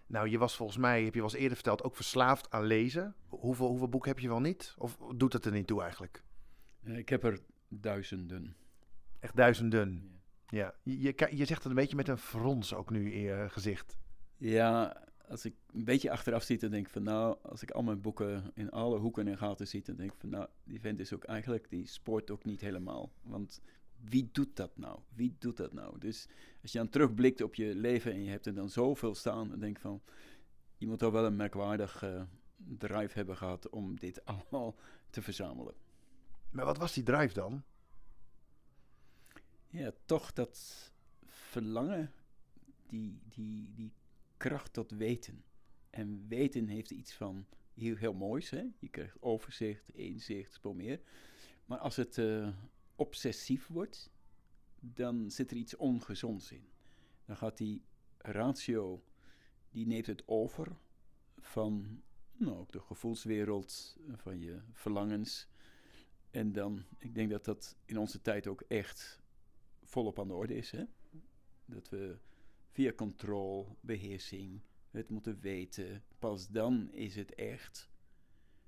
Nou, 0.07 0.29
je 0.29 0.39
was 0.39 0.57
volgens 0.57 0.79
mij, 0.79 1.05
heb 1.05 1.15
je 1.15 1.21
wel 1.21 1.29
eens 1.29 1.39
eerder 1.39 1.57
verteld, 1.57 1.83
ook 1.83 1.97
verslaafd 1.97 2.51
aan 2.51 2.65
lezen. 2.65 3.15
Hoeveel, 3.29 3.67
hoeveel 3.67 3.89
boeken 3.89 4.11
heb 4.11 4.19
je 4.19 4.29
wel 4.29 4.41
niet? 4.41 4.75
Of 4.79 4.99
doet 5.17 5.33
het 5.33 5.45
er 5.45 5.53
niet 5.53 5.67
toe 5.67 5.83
eigenlijk? 5.83 6.23
Ik 6.85 7.09
heb 7.09 7.25
er 7.25 7.41
duizenden. 7.81 8.57
Echt 9.19 9.37
duizenden? 9.37 10.21
Ja. 10.47 10.59
ja. 10.59 10.75
Je, 10.83 11.01
je, 11.01 11.37
je 11.37 11.45
zegt 11.45 11.63
het 11.63 11.73
een 11.73 11.79
beetje 11.79 11.97
met 11.97 12.09
een 12.09 12.19
frons 12.19 12.75
ook 12.75 12.91
nu 12.91 13.13
in 13.13 13.21
je 13.21 13.47
gezicht. 13.49 13.99
Ja, 14.37 15.03
als 15.29 15.45
ik 15.45 15.55
een 15.73 15.85
beetje 15.85 16.11
achteraf 16.11 16.43
zie, 16.43 16.59
dan 16.59 16.71
denk 16.71 16.87
ik 16.87 16.93
van 16.93 17.03
nou, 17.03 17.37
als 17.43 17.63
ik 17.63 17.71
al 17.71 17.83
mijn 17.83 18.01
boeken 18.01 18.51
in 18.55 18.71
alle 18.71 18.99
hoeken 18.99 19.29
en 19.29 19.39
gaten 19.39 19.69
zie, 19.69 19.83
dan 19.83 19.97
denk 19.97 20.13
ik 20.13 20.21
van 20.21 20.29
nou, 20.29 20.47
die 20.65 20.81
vent 20.81 21.01
is 21.01 21.15
ook 21.15 21.25
eigenlijk, 21.25 21.71
die 21.71 21.87
spoort 21.87 22.31
ook 22.31 22.45
niet 22.45 22.61
helemaal. 22.61 23.13
Want 23.23 23.61
wie 24.05 24.29
doet 24.33 24.57
dat 24.57 24.77
nou? 24.77 24.99
Wie 25.15 25.37
doet 25.39 25.57
dat 25.57 25.73
nou? 25.73 25.99
Dus 25.99 26.29
als 26.63 26.73
je 26.73 26.79
dan 26.79 26.89
terugblikt 26.89 27.43
op 27.43 27.55
je 27.55 27.75
leven 27.75 28.13
en 28.13 28.25
je 28.25 28.31
hebt 28.31 28.47
er 28.47 28.55
dan 28.55 28.71
zoveel 28.71 29.15
staan, 29.15 29.49
dan 29.49 29.59
denk 29.59 29.77
ik 29.77 29.83
van, 29.83 30.03
je 30.77 30.87
moet 30.87 30.99
toch 30.99 31.13
wel 31.13 31.25
een 31.25 31.37
merkwaardig 31.37 32.05
uh, 32.05 32.23
drive 32.57 33.15
hebben 33.15 33.37
gehad 33.37 33.69
om 33.69 33.99
dit 33.99 34.25
allemaal 34.51 34.75
te 35.11 35.23
verzamelen. 35.23 35.75
Maar 36.53 36.65
wat 36.65 36.79
was 36.79 36.93
die 36.93 37.03
drive 37.03 37.35
dan? 37.35 37.63
Ja, 39.69 39.93
toch 40.05 40.33
dat 40.33 40.93
verlangen, 41.25 42.13
die, 42.87 43.21
die, 43.29 43.73
die 43.75 43.93
kracht 44.37 44.73
tot 44.73 44.91
weten. 44.91 45.45
En 45.91 46.29
weten 46.29 46.67
heeft 46.67 46.91
iets 46.91 47.15
van 47.15 47.47
heel, 47.75 47.97
heel 47.97 48.15
moois. 48.15 48.51
Hè? 48.51 48.65
Je 48.79 48.89
krijgt 48.89 49.23
overzicht, 49.23 49.89
inzicht, 49.89 50.59
veel 50.59 50.75
meer. 50.75 51.01
Maar 51.65 51.79
als 51.79 51.97
het 51.97 52.17
uh, 52.17 52.49
obsessief 52.97 53.67
wordt, 53.67 54.11
dan 54.81 55.31
zit 55.31 55.51
er 55.51 55.57
iets 55.57 55.77
ongezonds 55.77 56.53
in. 56.53 56.69
Dan 57.25 57.37
gaat 57.37 57.57
die 57.57 57.83
ratio, 58.19 59.05
die 59.71 59.87
neemt 59.87 60.07
het 60.07 60.23
over 60.27 60.77
van 61.39 62.03
nou, 62.33 62.57
ook 62.57 62.73
de 62.73 62.81
gevoelswereld, 62.81 63.97
van 64.15 64.41
je 64.41 64.61
verlangens. 64.73 65.49
En 66.33 66.53
dan, 66.53 66.85
ik 66.99 67.15
denk 67.15 67.31
dat 67.31 67.45
dat 67.45 67.77
in 67.85 67.99
onze 67.99 68.23
tijd 68.23 68.47
ook 68.47 68.61
echt 68.61 69.21
volop 69.83 70.19
aan 70.19 70.29
de 70.29 70.35
orde 70.35 70.55
is. 70.55 70.71
Hè? 70.71 70.85
Dat 71.65 71.89
we 71.89 72.17
via 72.71 72.93
controle, 72.93 73.67
beheersing, 73.81 74.61
het 74.91 75.09
moeten 75.09 75.41
weten, 75.41 76.05
pas 76.19 76.49
dan 76.49 76.93
is 76.93 77.17
het 77.17 77.35
echt. 77.35 77.91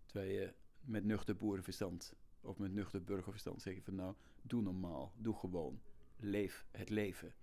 Terwijl 0.07 0.31
je 0.31 0.55
met 0.81 1.05
nuchter 1.05 1.37
boerenverstand 1.37 2.15
of 2.41 2.59
met 2.59 2.73
nuchter 2.73 3.05
burgerverstand 3.05 3.63
zeg 3.63 3.75
je 3.75 3.83
van 3.83 3.95
nou, 3.95 4.15
doe 4.43 4.63
normaal, 4.63 5.13
doe 5.17 5.35
gewoon. 5.35 5.81
leef 6.17 6.67
het 6.71 6.91
leven. 6.91 7.35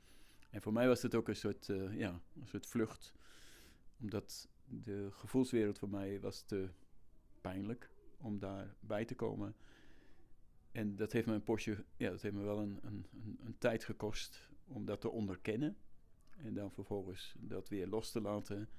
En 0.49 0.61
voor 0.61 0.73
mij 0.73 0.87
was 0.87 1.01
het 1.01 1.15
ook 1.15 1.27
een 1.27 1.35
soort, 1.35 1.67
uh, 1.67 1.97
ja, 1.97 2.21
een 2.39 2.47
soort 2.47 2.65
vlucht. 2.67 3.13
Omdat 3.99 4.49
de 4.65 5.07
gevoelswereld 5.11 5.79
voor 5.79 5.89
mij 5.89 6.19
was 6.19 6.41
te 6.41 6.69
pijnlijk 7.41 7.89
om 8.17 8.39
daarbij 8.39 9.05
te 9.05 9.15
komen. 9.15 9.55
En 10.71 10.95
dat 10.95 11.11
heeft 11.11 11.27
me 11.27 11.33
een 11.33 11.43
postje, 11.43 11.85
ja, 11.97 12.09
dat 12.09 12.21
heeft 12.21 12.35
me 12.35 12.43
wel 12.43 12.59
een, 12.59 12.79
een, 12.81 13.05
een, 13.43 13.57
tijd 13.57 13.83
gekost 13.83 14.49
om 14.65 14.85
dat 14.85 15.01
te 15.01 15.09
onderkennen. 15.09 15.77
En 16.37 16.53
dan 16.53 16.71
vervolgens 16.71 17.35
dat 17.39 17.69
weer 17.69 17.87
los 17.87 18.11
te 18.11 18.21
laten. 18.21 18.69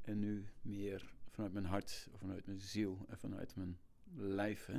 En 0.00 0.18
nu 0.18 0.46
meer 0.62 1.14
vanuit 1.30 1.52
mijn 1.52 1.64
hart, 1.64 2.08
vanuit 2.16 2.46
mijn 2.46 2.60
ziel 2.60 3.06
en 3.08 3.18
vanuit 3.18 3.56
mijn 3.56 3.78
lijf 4.16 4.70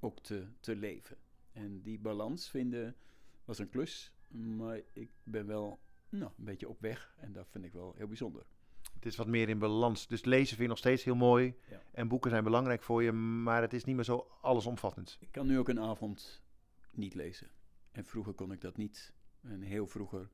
ook 0.00 0.20
te, 0.20 0.46
te 0.60 0.76
leven. 0.76 1.16
En 1.52 1.82
die 1.82 1.98
balans 1.98 2.50
vinden 2.50 2.96
was 3.44 3.58
een 3.58 3.68
klus, 3.68 4.12
maar 4.28 4.80
ik 4.92 5.10
ben 5.22 5.46
wel 5.46 5.80
nou, 6.08 6.32
een 6.38 6.44
beetje 6.44 6.68
op 6.68 6.80
weg 6.80 7.14
en 7.18 7.32
dat 7.32 7.48
vind 7.50 7.64
ik 7.64 7.72
wel 7.72 7.94
heel 7.96 8.06
bijzonder. 8.06 8.46
Het 8.92 9.06
is 9.06 9.16
wat 9.16 9.26
meer 9.26 9.48
in 9.48 9.58
balans. 9.58 10.06
Dus 10.06 10.24
lezen 10.24 10.48
vind 10.48 10.60
je 10.60 10.66
nog 10.68 10.78
steeds 10.78 11.04
heel 11.04 11.14
mooi. 11.14 11.54
Ja. 11.68 11.82
En 11.92 12.08
boeken 12.08 12.30
zijn 12.30 12.44
belangrijk 12.44 12.82
voor 12.82 13.02
je, 13.02 13.12
maar 13.12 13.62
het 13.62 13.72
is 13.72 13.84
niet 13.84 13.96
meer 13.96 14.04
zo 14.04 14.26
allesomvattend. 14.40 15.16
Ik 15.20 15.32
kan 15.32 15.46
nu 15.46 15.58
ook 15.58 15.68
een 15.68 15.80
avond 15.80 16.42
niet 16.90 17.14
lezen. 17.14 17.50
En 17.92 18.04
vroeger 18.04 18.32
kon 18.32 18.52
ik 18.52 18.60
dat 18.60 18.76
niet. 18.76 19.12
En 19.40 19.60
heel 19.60 19.86
vroeger 19.86 20.30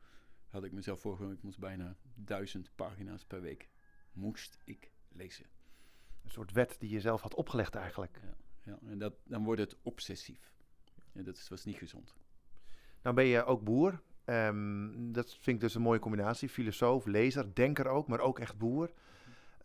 had 0.49 0.65
ik 0.65 0.73
mezelf 0.73 1.01
voorgenomen, 1.01 1.37
ik 1.37 1.43
moest 1.43 1.59
bijna 1.59 1.97
duizend 2.15 2.71
pagina's 2.75 3.25
per 3.25 3.41
week. 3.41 3.69
Moest 4.13 4.59
ik 4.65 4.91
lezen. 5.09 5.47
Een 6.25 6.31
soort 6.31 6.53
wet 6.53 6.77
die 6.79 6.91
je 6.91 7.01
zelf 7.01 7.21
had 7.21 7.35
opgelegd 7.35 7.75
eigenlijk. 7.75 8.21
Ja, 8.23 8.37
ja. 8.63 8.79
en 8.89 8.99
dat, 8.99 9.15
dan 9.25 9.45
wordt 9.45 9.61
het 9.61 9.77
obsessief. 9.83 10.53
En 11.13 11.25
dat 11.25 11.49
was 11.49 11.65
niet 11.65 11.77
gezond. 11.77 12.15
Nou 13.03 13.15
ben 13.15 13.25
je 13.25 13.45
ook 13.45 13.65
boer. 13.65 14.03
Um, 14.31 15.13
dat 15.13 15.35
vind 15.41 15.57
ik 15.57 15.61
dus 15.61 15.75
een 15.75 15.83
mooie 15.83 15.99
combinatie. 15.99 16.49
Filosoof, 16.49 17.07
lezer, 17.07 17.55
denker 17.55 17.89
ook, 17.89 18.09
maar 18.09 18.21
ook 18.21 18.39
echt 18.39 18.59
boer. 18.59 18.91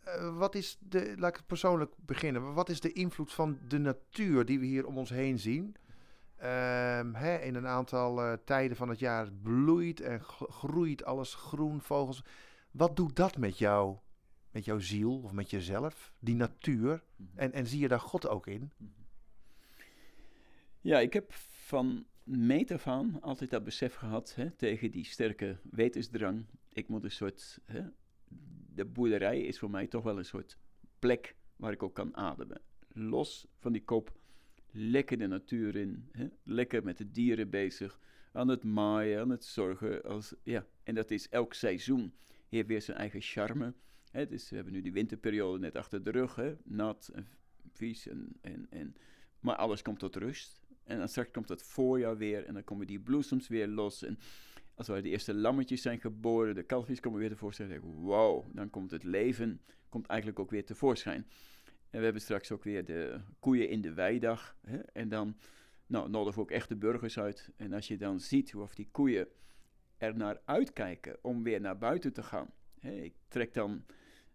Uh, 0.06 0.38
wat 0.38 0.54
is 0.54 0.78
de, 0.80 1.14
laat 1.16 1.36
ik 1.36 1.46
persoonlijk 1.46 1.92
beginnen. 1.96 2.54
Wat 2.54 2.68
is 2.68 2.80
de 2.80 2.92
invloed 2.92 3.32
van 3.32 3.58
de 3.68 3.78
natuur 3.78 4.44
die 4.44 4.58
we 4.58 4.66
hier 4.66 4.86
om 4.86 4.98
ons 4.98 5.10
heen 5.10 5.38
zien? 5.38 5.76
Um, 6.42 7.14
hè, 7.14 7.36
in 7.36 7.54
een 7.54 7.66
aantal 7.66 8.26
uh, 8.26 8.32
tijden 8.44 8.76
van 8.76 8.88
het 8.88 8.98
jaar 8.98 9.32
bloeit 9.32 10.00
en 10.00 10.20
groeit 10.48 11.04
alles 11.04 11.34
groen, 11.34 11.80
vogels. 11.80 12.24
Wat 12.70 12.96
doet 12.96 13.16
dat 13.16 13.36
met 13.36 13.58
jou, 13.58 13.96
met 14.50 14.64
jouw 14.64 14.78
ziel 14.78 15.20
of 15.24 15.32
met 15.32 15.50
jezelf, 15.50 16.12
die 16.18 16.34
natuur? 16.34 17.02
Mhm. 17.16 17.38
En, 17.38 17.52
en 17.52 17.66
zie 17.66 17.80
je 17.80 17.88
daar 17.88 18.00
God 18.00 18.28
ook 18.28 18.46
in? 18.46 18.72
Mhm. 18.76 18.90
Ja, 20.80 20.98
ik 20.98 21.12
heb 21.12 21.32
van 21.50 22.04
meet 22.24 22.86
aan 22.86 23.20
altijd 23.20 23.50
dat 23.50 23.64
besef 23.64 23.94
gehad 23.94 24.34
hè, 24.34 24.50
tegen 24.50 24.90
die 24.90 25.04
sterke 25.04 25.58
wetensdrang. 25.70 26.46
Ik 26.72 26.88
moet 26.88 27.04
een 27.04 27.10
soort. 27.10 27.60
Hè, 27.64 27.82
de 28.74 28.84
boerderij 28.84 29.40
is 29.40 29.58
voor 29.58 29.70
mij 29.70 29.86
toch 29.86 30.02
wel 30.02 30.18
een 30.18 30.24
soort 30.24 30.58
plek 30.98 31.36
waar 31.56 31.72
ik 31.72 31.82
ook 31.82 31.94
kan 31.94 32.16
ademen. 32.16 32.60
Los 32.88 33.46
van 33.58 33.72
die 33.72 33.84
kop, 33.84 34.18
lekker 34.70 35.18
de 35.18 35.26
natuur 35.26 35.76
in, 35.76 36.08
hè, 36.12 36.28
lekker 36.42 36.84
met 36.84 36.96
de 36.96 37.10
dieren 37.10 37.50
bezig, 37.50 38.00
aan 38.32 38.48
het 38.48 38.64
maaien, 38.64 39.20
aan 39.20 39.30
het 39.30 39.44
zorgen. 39.44 40.02
Als, 40.02 40.34
ja. 40.42 40.66
En 40.82 40.94
dat 40.94 41.10
is 41.10 41.28
elk 41.28 41.54
seizoen, 41.54 42.14
heeft 42.48 42.68
weer 42.68 42.82
zijn 42.82 42.96
eigen 42.96 43.20
charme. 43.20 43.74
Hè, 44.10 44.26
dus 44.26 44.50
we 44.50 44.54
hebben 44.54 44.72
nu 44.74 44.80
die 44.80 44.92
winterperiode 44.92 45.58
net 45.58 45.76
achter 45.76 46.02
de 46.02 46.10
rug, 46.10 46.34
hè, 46.34 46.54
nat 46.64 47.10
en 47.14 47.28
vies, 47.72 48.06
en, 48.06 48.28
en, 48.40 48.66
en, 48.70 48.94
maar 49.40 49.56
alles 49.56 49.82
komt 49.82 49.98
tot 49.98 50.16
rust. 50.16 50.63
En 50.84 50.98
dan 50.98 51.08
straks 51.08 51.30
komt 51.30 51.48
het 51.48 51.62
voorjaar 51.62 52.16
weer 52.16 52.44
en 52.44 52.54
dan 52.54 52.64
komen 52.64 52.86
die 52.86 53.00
bloesems 53.00 53.48
weer 53.48 53.68
los. 53.68 54.04
En 54.04 54.18
als 54.74 54.86
de 54.86 55.02
eerste 55.02 55.34
lammetjes 55.34 55.82
zijn 55.82 56.00
geboren, 56.00 56.54
de 56.54 56.62
kalfjes 56.62 57.00
komen 57.00 57.18
weer 57.18 57.28
tevoorschijn. 57.28 57.68
Dan 57.68 57.80
denk 57.80 57.92
ik, 57.92 58.00
wow, 58.00 58.46
dan 58.52 58.70
komt 58.70 58.90
het 58.90 59.04
leven 59.04 59.60
komt 59.94 60.06
eigenlijk 60.06 60.38
ook 60.38 60.50
weer 60.50 60.64
tevoorschijn. 60.64 61.26
En 61.90 61.98
we 61.98 62.04
hebben 62.04 62.22
straks 62.22 62.52
ook 62.52 62.64
weer 62.64 62.84
de 62.84 63.20
koeien 63.38 63.68
in 63.68 63.80
de 63.80 63.92
weidag. 63.92 64.56
Hè? 64.60 64.78
En 64.78 65.08
dan 65.08 65.36
nou, 65.86 66.10
nodigen 66.10 66.34
we 66.34 66.40
ook 66.40 66.50
echt 66.50 66.68
de 66.68 66.76
burgers 66.76 67.18
uit. 67.18 67.50
En 67.56 67.72
als 67.72 67.88
je 67.88 67.96
dan 67.96 68.20
ziet 68.20 68.50
hoe 68.50 68.62
of 68.62 68.74
die 68.74 68.88
koeien 68.90 69.28
er 69.96 70.16
naar 70.16 70.40
uitkijken 70.44 71.18
om 71.22 71.42
weer 71.42 71.60
naar 71.60 71.78
buiten 71.78 72.12
te 72.12 72.22
gaan. 72.22 72.50
Hè? 72.80 72.90
Ik 72.90 73.14
trek 73.28 73.54
dan 73.54 73.84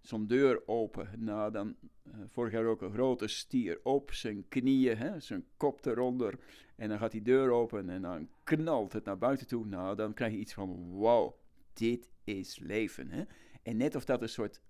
zo'n 0.02 0.28
deur 0.28 0.68
open. 0.68 1.10
Nou, 1.18 1.52
dan 1.52 1.76
uh, 2.04 2.14
vorig 2.26 2.52
jaar 2.52 2.66
ook 2.66 2.82
een 2.82 2.94
grote 2.94 3.28
stier 3.28 3.80
op 3.84 4.12
zijn 4.12 4.48
knieën, 4.48 4.98
hè, 4.98 5.20
zijn 5.20 5.46
kop 5.58 5.86
eronder. 5.86 6.40
En 6.76 6.90
dan 6.90 6.98
gaat 6.98 7.12
die 7.12 7.22
deur 7.22 7.52
open 7.52 7.90
en 7.90 8.02
dan 8.02 8.30
knalt 8.44 8.94
het 8.94 9.06
naar 9.06 9.18
buiten 9.18 9.48
toe. 9.48 9.66
Nou, 9.66 9.96
dan 9.96 10.14
krijg 10.14 10.32
je 10.32 10.40
iets 10.40 10.54
van, 10.54 10.90
wow, 10.92 11.34
dit 11.74 12.10
is 12.24 12.60
leven. 12.60 13.12
Hè? 13.12 13.24
En 13.64 13.78
net 13.78 13.96
of 13.96 14.06
dat 14.06 14.22
een 14.22 14.30
soort, 14.30 14.62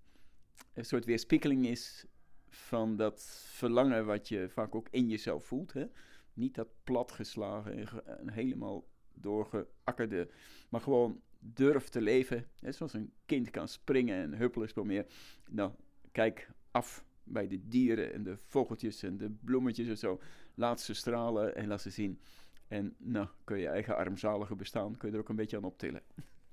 een 0.74 0.84
soort 0.84 1.04
weerspiegeling 1.04 1.66
is 1.66 2.06
van 2.48 2.96
dat 2.96 3.22
verlangen 3.46 4.06
wat 4.06 4.28
je 4.28 4.48
vaak 4.48 4.74
ook 4.74 4.88
in 4.90 5.08
jezelf 5.08 5.44
voelt. 5.44 5.72
Hè? 5.72 5.86
Niet 6.32 6.54
dat 6.54 6.68
platgeslagen 6.84 7.88
en 8.18 8.30
helemaal 8.30 8.88
doorgeakkerde, 9.14 10.30
maar 10.68 10.80
gewoon 10.80 11.20
durf 11.40 11.88
te 11.88 12.00
leven. 12.00 12.46
Zoals 12.68 12.92
een 12.92 13.12
kind 13.26 13.50
kan 13.50 13.68
springen 13.68 14.22
en 14.22 14.34
huppelen 14.34 14.68
is 14.68 14.74
meer. 14.74 15.06
Nou, 15.48 15.72
kijk 16.12 16.50
af 16.70 17.04
bij 17.24 17.48
de 17.48 17.68
dieren 17.68 18.12
en 18.12 18.22
de 18.22 18.36
vogeltjes 18.36 19.02
en 19.02 19.16
de 19.16 19.30
bloemetjes 19.30 19.88
en 19.88 19.98
zo. 19.98 20.20
Laat 20.54 20.80
ze 20.80 20.94
stralen 20.94 21.56
en 21.56 21.68
laat 21.68 21.80
ze 21.80 21.90
zien. 21.90 22.20
En 22.68 22.94
nou, 22.98 23.26
kun 23.44 23.58
je 23.58 23.68
eigen 23.68 23.96
armzalige 23.96 24.54
bestaan, 24.54 24.96
kun 24.96 25.08
je 25.08 25.14
er 25.14 25.20
ook 25.20 25.28
een 25.28 25.36
beetje 25.36 25.56
aan 25.56 25.64
optillen. 25.64 26.02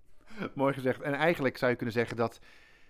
Mooi 0.56 0.74
gezegd. 0.74 1.02
En 1.02 1.14
eigenlijk 1.14 1.58
zou 1.58 1.72
je 1.72 1.78
kunnen 1.78 1.96
zeggen 1.96 2.18
dat, 2.18 2.40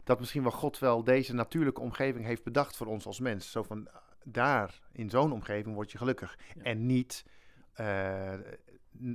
dat 0.03 0.19
misschien 0.19 0.41
wel 0.41 0.51
God 0.51 0.79
wel 0.79 1.03
deze 1.03 1.33
natuurlijke 1.33 1.81
omgeving 1.81 2.25
heeft 2.25 2.43
bedacht 2.43 2.77
voor 2.77 2.87
ons 2.87 3.05
als 3.05 3.19
mens. 3.19 3.51
Zo 3.51 3.63
van, 3.63 3.87
daar, 4.23 4.81
in 4.91 5.09
zo'n 5.09 5.31
omgeving 5.31 5.75
word 5.75 5.91
je 5.91 5.97
gelukkig. 5.97 6.37
En 6.57 6.85
niet 6.85 7.25
uh, 7.79 8.33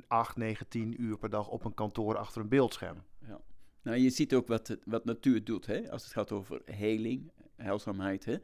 8, 0.06 0.36
9, 0.36 0.68
10 0.68 1.02
uur 1.02 1.18
per 1.18 1.30
dag 1.30 1.48
op 1.48 1.64
een 1.64 1.74
kantoor 1.74 2.16
achter 2.16 2.40
een 2.40 2.48
beeldscherm. 2.48 3.02
Ja. 3.26 3.40
Nou, 3.82 3.96
je 3.96 4.10
ziet 4.10 4.34
ook 4.34 4.46
wat, 4.46 4.76
wat 4.84 5.04
natuur 5.04 5.44
doet, 5.44 5.66
hè? 5.66 5.90
als 5.90 6.02
het 6.02 6.12
gaat 6.12 6.32
over 6.32 6.62
heling, 6.64 7.30
heilzaamheid. 7.56 8.24
Hè? 8.24 8.32
Uh, 8.32 8.40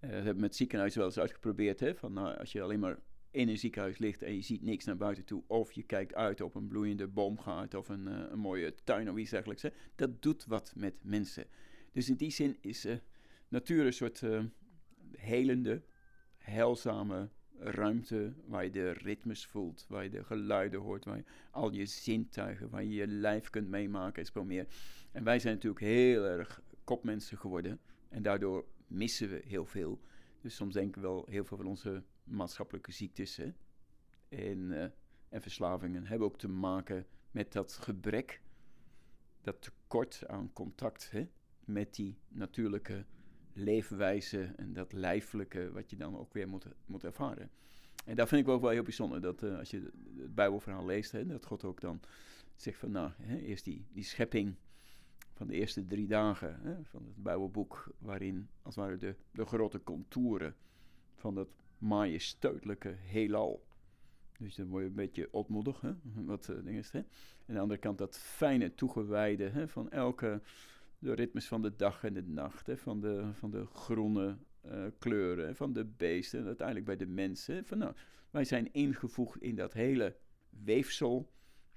we 0.00 0.06
hebben 0.06 0.40
met 0.40 0.56
ziekenhuizen 0.56 0.98
wel 0.98 1.08
eens 1.08 1.18
uitgeprobeerd, 1.18 1.80
hè? 1.80 1.94
van 1.94 2.12
nou, 2.12 2.38
als 2.38 2.52
je 2.52 2.62
alleen 2.62 2.80
maar 2.80 2.98
in 3.30 3.48
een 3.48 3.58
ziekenhuis 3.58 3.98
ligt 3.98 4.22
en 4.22 4.34
je 4.34 4.42
ziet 4.42 4.62
niks 4.62 4.84
naar 4.84 4.96
buiten 4.96 5.24
toe, 5.24 5.42
of 5.46 5.72
je 5.72 5.82
kijkt 5.82 6.14
uit 6.14 6.40
op 6.40 6.54
een 6.54 6.68
bloeiende 6.68 7.06
boomgaard 7.06 7.74
of 7.74 7.88
een, 7.88 8.06
uh, 8.08 8.30
een 8.30 8.38
mooie 8.38 8.74
tuin 8.84 9.10
of 9.10 9.16
iets 9.16 9.30
dergelijks, 9.30 9.62
hè? 9.62 9.70
dat 9.94 10.22
doet 10.22 10.46
wat 10.46 10.72
met 10.76 10.94
mensen. 11.02 11.46
Dus 11.92 12.08
in 12.08 12.16
die 12.16 12.30
zin 12.30 12.56
is 12.60 12.86
uh, 12.86 12.94
natuur 13.48 13.86
een 13.86 13.92
soort 13.92 14.22
helende, 15.12 15.82
heilzame 16.36 17.28
ruimte 17.60 18.32
waar 18.46 18.64
je 18.64 18.70
de 18.70 18.90
ritmes 18.90 19.46
voelt, 19.46 19.86
waar 19.88 20.02
je 20.02 20.10
de 20.10 20.24
geluiden 20.24 20.80
hoort, 20.80 21.04
waar 21.04 21.16
je 21.16 21.24
al 21.50 21.72
je 21.72 21.86
zintuigen, 21.86 22.70
waar 22.70 22.84
je 22.84 22.94
je 22.94 23.06
lijf 23.06 23.50
kunt 23.50 23.68
meemaken, 23.68 24.22
is 24.22 24.32
meer. 24.32 24.66
En 25.12 25.24
wij 25.24 25.38
zijn 25.38 25.54
natuurlijk 25.54 25.84
heel 25.84 26.24
erg 26.24 26.62
kopmensen 26.84 27.38
geworden 27.38 27.80
en 28.08 28.22
daardoor 28.22 28.64
missen 28.86 29.28
we 29.28 29.42
heel 29.44 29.66
veel. 29.66 30.00
Dus 30.40 30.54
soms 30.54 30.74
denken 30.74 31.00
we 31.02 31.08
wel 31.08 31.26
heel 31.28 31.44
veel 31.44 31.56
van 31.56 31.66
onze 31.66 32.02
maatschappelijke 32.24 32.92
ziektes 32.92 33.36
hè, 33.36 33.52
en, 34.28 34.58
uh, 34.58 34.84
en 35.28 35.42
verslavingen 35.42 36.06
hebben 36.06 36.26
ook 36.26 36.38
te 36.38 36.48
maken 36.48 37.06
met 37.30 37.52
dat 37.52 37.72
gebrek, 37.72 38.42
dat 39.40 39.62
tekort 39.62 40.26
aan 40.26 40.52
contact 40.52 41.10
hè, 41.10 41.28
met 41.64 41.94
die 41.94 42.18
natuurlijke 42.28 43.04
leefwijze 43.52 44.52
en 44.56 44.72
dat 44.72 44.92
lijfelijke 44.92 45.72
wat 45.72 45.90
je 45.90 45.96
dan 45.96 46.18
ook 46.18 46.32
weer 46.32 46.48
moet, 46.48 46.66
moet 46.86 47.04
ervaren. 47.04 47.50
En 48.04 48.16
dat 48.16 48.28
vind 48.28 48.46
ik 48.46 48.52
ook 48.52 48.60
wel 48.60 48.70
heel 48.70 48.82
bijzonder, 48.82 49.20
dat 49.20 49.42
uh, 49.42 49.58
als 49.58 49.70
je 49.70 49.90
het 50.16 50.34
Bijbelverhaal 50.34 50.86
leest, 50.86 51.12
hè, 51.12 51.26
dat 51.26 51.46
God 51.46 51.64
ook 51.64 51.80
dan 51.80 52.00
zegt 52.56 52.78
van, 52.78 52.90
nou, 52.90 53.10
hè, 53.16 53.38
eerst 53.38 53.64
die, 53.64 53.86
die 53.92 54.04
schepping 54.04 54.54
van 55.34 55.46
de 55.46 55.54
eerste 55.54 55.86
drie 55.86 56.06
dagen 56.06 56.60
hè, 56.62 56.84
van 56.84 57.04
het 57.04 57.22
Bijbelboek, 57.22 57.92
waarin 57.98 58.48
als 58.62 58.74
het 58.74 58.84
ware 58.84 58.96
de, 58.96 59.14
de 59.30 59.44
grote 59.44 59.82
contouren 59.82 60.54
van 61.14 61.34
dat 61.34 61.48
majesteutelijke 61.78 62.94
heelal. 62.98 63.66
Dus 64.38 64.54
dan 64.54 64.68
word 64.68 64.82
je 64.82 64.88
een 64.88 64.94
beetje 64.94 65.28
ontmoedig, 65.30 65.80
hè, 65.80 65.92
wat 66.24 66.48
uh, 66.48 66.64
ding 66.64 66.78
is. 66.78 66.90
Hè. 66.90 66.98
En 66.98 67.06
aan 67.46 67.54
de 67.54 67.60
andere 67.60 67.80
kant 67.80 67.98
dat 67.98 68.18
fijne 68.18 68.74
toegewijde 68.74 69.48
hè, 69.48 69.68
van 69.68 69.90
elke 69.90 70.40
de 71.00 71.12
ritmes 71.12 71.46
van 71.48 71.62
de 71.62 71.76
dag 71.76 72.04
en 72.04 72.14
de 72.14 72.22
nacht, 72.22 72.66
hè, 72.66 72.76
van, 72.76 73.00
de, 73.00 73.30
van 73.32 73.50
de 73.50 73.66
groene 73.66 74.36
uh, 74.66 74.86
kleuren, 74.98 75.56
van 75.56 75.72
de 75.72 75.84
beesten 75.84 76.40
en 76.40 76.46
uiteindelijk 76.46 76.86
bij 76.86 76.96
de 76.96 77.06
mensen. 77.06 77.66
Van, 77.66 77.78
nou, 77.78 77.94
wij 78.30 78.44
zijn 78.44 78.72
ingevoegd 78.72 79.42
in 79.42 79.54
dat 79.54 79.72
hele 79.72 80.16
weefsel 80.50 81.32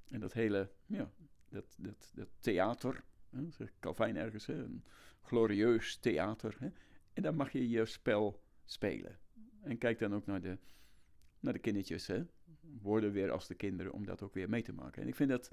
en 0.09 0.19
dat 0.19 0.33
hele, 0.33 0.71
ja, 0.85 1.11
dat, 1.49 1.75
dat, 1.77 2.11
dat 2.15 2.29
theater. 2.39 3.03
Hè, 3.29 4.13
ergens, 4.13 4.45
hè, 4.45 4.53
een 4.53 4.83
glorieus 5.21 5.97
theater. 5.97 6.55
Hè, 6.59 6.69
en 7.13 7.23
dan 7.23 7.35
mag 7.35 7.51
je 7.51 7.69
je 7.69 7.85
spel 7.85 8.43
spelen. 8.65 9.19
En 9.61 9.77
kijk 9.77 9.99
dan 9.99 10.13
ook 10.13 10.25
naar 10.25 10.41
de, 10.41 10.57
naar 11.39 11.53
de 11.53 11.59
kindertjes, 11.59 12.07
hè, 12.07 12.23
worden 12.81 13.11
weer 13.11 13.31
als 13.31 13.47
de 13.47 13.55
kinderen 13.55 13.91
om 13.93 14.05
dat 14.05 14.21
ook 14.21 14.33
weer 14.33 14.49
mee 14.49 14.61
te 14.61 14.73
maken. 14.73 15.01
En 15.01 15.07
ik 15.07 15.15
vind 15.15 15.29
dat, 15.29 15.51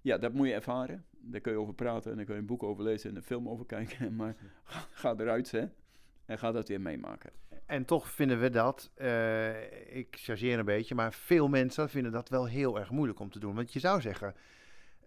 ja, 0.00 0.18
dat 0.18 0.32
moet 0.32 0.46
je 0.46 0.54
ervaren. 0.54 1.04
Daar 1.10 1.40
kun 1.40 1.52
je 1.52 1.58
over 1.58 1.74
praten 1.74 2.10
en 2.10 2.16
daar 2.16 2.26
kun 2.26 2.34
je 2.34 2.40
een 2.40 2.46
boek 2.46 2.62
over 2.62 2.84
lezen 2.84 3.10
en 3.10 3.16
een 3.16 3.22
film 3.22 3.48
over 3.48 3.66
kijken. 3.66 4.14
Maar 4.16 4.36
ga, 4.62 4.86
ga 4.90 5.14
eruit, 5.18 5.50
hè, 5.50 5.64
en 6.24 6.38
ga 6.38 6.52
dat 6.52 6.68
weer 6.68 6.80
meemaken. 6.80 7.30
En 7.66 7.84
toch 7.84 8.10
vinden 8.10 8.40
we 8.40 8.50
dat, 8.50 8.90
uh, 8.96 9.96
ik 9.96 10.16
chargeer 10.18 10.58
een 10.58 10.64
beetje, 10.64 10.94
maar 10.94 11.12
veel 11.12 11.48
mensen 11.48 11.88
vinden 11.88 12.12
dat 12.12 12.28
wel 12.28 12.46
heel 12.46 12.78
erg 12.78 12.90
moeilijk 12.90 13.18
om 13.18 13.30
te 13.30 13.38
doen. 13.38 13.54
Want 13.54 13.72
je 13.72 13.78
zou 13.78 14.00
zeggen, 14.00 14.34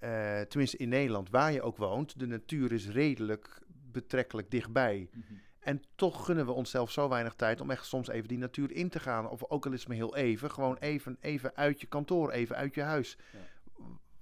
uh, 0.03 0.41
tenminste 0.41 0.77
in 0.77 0.89
Nederland, 0.89 1.29
waar 1.29 1.51
je 1.51 1.61
ook 1.61 1.77
woont, 1.77 2.19
de 2.19 2.27
natuur 2.27 2.71
is 2.71 2.89
redelijk 2.89 3.61
betrekkelijk 3.91 4.51
dichtbij. 4.51 5.09
Mm 5.11 5.23
-hmm. 5.27 5.41
En 5.59 5.81
toch 5.95 6.25
gunnen 6.25 6.45
we 6.45 6.51
onszelf 6.51 6.91
zo 6.91 7.09
weinig 7.09 7.33
tijd 7.33 7.61
om 7.61 7.71
echt 7.71 7.85
soms 7.85 8.07
even 8.07 8.27
die 8.27 8.37
natuur 8.37 8.71
in 8.71 8.89
te 8.89 8.99
gaan. 8.99 9.29
Of 9.29 9.49
ook 9.49 9.65
al 9.65 9.71
is 9.71 9.79
het 9.79 9.87
maar 9.87 9.97
heel 9.97 10.15
even, 10.15 10.51
gewoon 10.51 10.77
even, 10.79 11.17
even 11.19 11.55
uit 11.55 11.81
je 11.81 11.87
kantoor, 11.87 12.31
even 12.31 12.55
uit 12.55 12.75
je 12.75 12.81
huis. 12.81 13.17
Ja. 13.31 13.39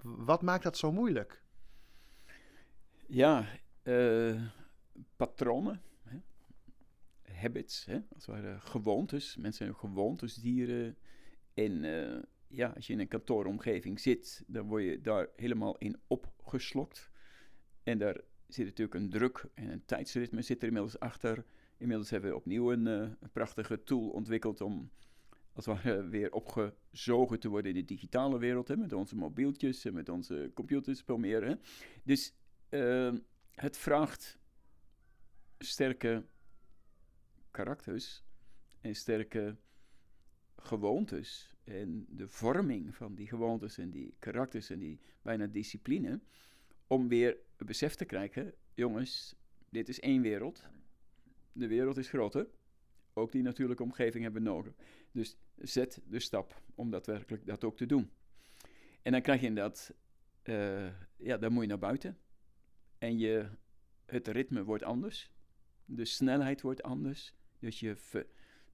Wat 0.02 0.42
maakt 0.42 0.62
dat 0.62 0.76
zo 0.76 0.92
moeilijk? 0.92 1.42
Ja, 3.06 3.46
uh, 3.82 4.42
patronen 5.16 5.82
habits, 7.42 7.84
hè, 7.84 7.94
als 7.94 8.26
het 8.26 8.34
ware 8.34 8.60
gewoontes. 8.60 9.36
Mensen 9.36 9.64
zijn 9.64 9.78
gewoontesdieren. 9.78 10.96
En 11.54 11.84
uh, 11.84 12.22
ja, 12.48 12.72
als 12.74 12.86
je 12.86 12.92
in 12.92 13.00
een 13.00 13.08
kantooromgeving 13.08 14.00
zit, 14.00 14.44
dan 14.46 14.66
word 14.66 14.82
je 14.82 15.00
daar 15.00 15.28
helemaal 15.36 15.78
in 15.78 16.00
opgeslokt. 16.06 17.10
En 17.82 17.98
daar 17.98 18.20
zit 18.48 18.66
natuurlijk 18.66 18.94
een 18.94 19.10
druk 19.10 19.44
en 19.54 19.70
een 19.70 19.84
tijdsritme 19.84 20.42
zit 20.42 20.60
er 20.60 20.66
inmiddels 20.66 20.98
achter. 20.98 21.44
Inmiddels 21.76 22.10
hebben 22.10 22.30
we 22.30 22.36
opnieuw 22.36 22.72
een, 22.72 22.86
uh, 22.86 22.94
een 23.20 23.30
prachtige 23.32 23.82
tool 23.82 24.08
ontwikkeld 24.08 24.60
om 24.60 24.90
als 25.52 25.66
ware 25.66 26.08
weer 26.16 26.32
opgezogen 26.32 27.40
te 27.40 27.48
worden 27.48 27.70
in 27.70 27.76
de 27.76 27.84
digitale 27.84 28.38
wereld. 28.38 28.68
Hè, 28.68 28.76
met 28.76 28.92
onze 28.92 29.16
mobieltjes 29.16 29.84
en 29.84 29.94
met 29.94 30.08
onze 30.08 30.50
computers, 30.54 31.02
veel 31.02 31.18
meer. 31.18 31.44
Hè. 31.44 31.54
Dus 32.04 32.34
uh, 32.70 33.12
het 33.50 33.76
vraagt 33.76 34.38
sterke 35.58 36.26
karakters 37.50 38.24
en 38.80 38.94
sterke 38.94 39.56
gewoontes. 40.56 41.56
En 41.64 42.06
de 42.08 42.28
vorming 42.28 42.94
van 42.94 43.14
die 43.14 43.28
gewoontes 43.28 43.78
en 43.78 43.90
die 43.90 44.14
karakters 44.18 44.70
en 44.70 44.78
die 44.78 45.00
bijna 45.22 45.46
discipline. 45.46 46.20
Om 46.86 47.08
weer 47.08 47.36
besef 47.56 47.94
te 47.94 48.04
krijgen: 48.04 48.54
jongens, 48.74 49.36
dit 49.68 49.88
is 49.88 50.00
één 50.00 50.22
wereld. 50.22 50.68
De 51.52 51.66
wereld 51.66 51.96
is 51.96 52.08
groter. 52.08 52.48
Ook 53.12 53.32
die 53.32 53.42
natuurlijke 53.42 53.82
omgeving 53.82 54.24
hebben 54.24 54.42
nodig. 54.42 54.74
Dus 55.12 55.36
zet 55.56 56.00
de 56.04 56.20
stap 56.20 56.62
om 56.74 56.90
daadwerkelijk 56.90 57.46
dat 57.46 57.64
ook 57.64 57.76
te 57.76 57.86
doen. 57.86 58.10
En 59.02 59.12
dan 59.12 59.22
krijg 59.22 59.40
je 59.40 59.46
inderdaad, 59.46 59.94
uh, 60.44 60.88
ja, 61.16 61.36
dan 61.36 61.52
moet 61.52 61.62
je 61.62 61.68
naar 61.68 61.78
buiten. 61.78 62.18
En 62.98 63.18
je, 63.18 63.48
het 64.06 64.28
ritme 64.28 64.64
wordt 64.64 64.82
anders. 64.82 65.30
De 65.84 66.04
snelheid 66.04 66.60
wordt 66.60 66.82
anders. 66.82 67.34
Dus 67.58 67.80
je 67.80 67.96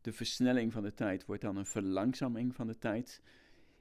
de 0.00 0.12
versnelling 0.12 0.73
van 0.73 0.83
de 0.83 0.95
tijd 0.95 1.25
wordt 1.25 1.42
dan 1.42 1.57
een 1.57 1.66
verlangzaming 1.66 2.54
van 2.54 2.66
de 2.66 2.78
tijd. 2.78 3.23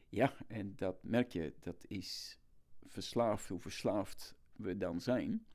Ja, 0.10 0.34
en 0.48 0.76
dat 0.76 1.04
merk 1.04 1.32
je, 1.32 1.54
dat 1.60 1.86
is 1.88 2.40
verslaafd, 2.86 3.48
hoe 3.48 3.60
verslaafd 3.60 4.36
we 4.56 4.78
dan 4.78 5.02
zijn. 5.02 5.46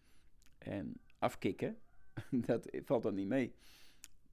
En 0.59 1.01
afkicken, 1.19 1.79
dat 2.47 2.69
valt 2.85 3.03
dan 3.03 3.15
niet 3.15 3.29
mee. 3.29 3.55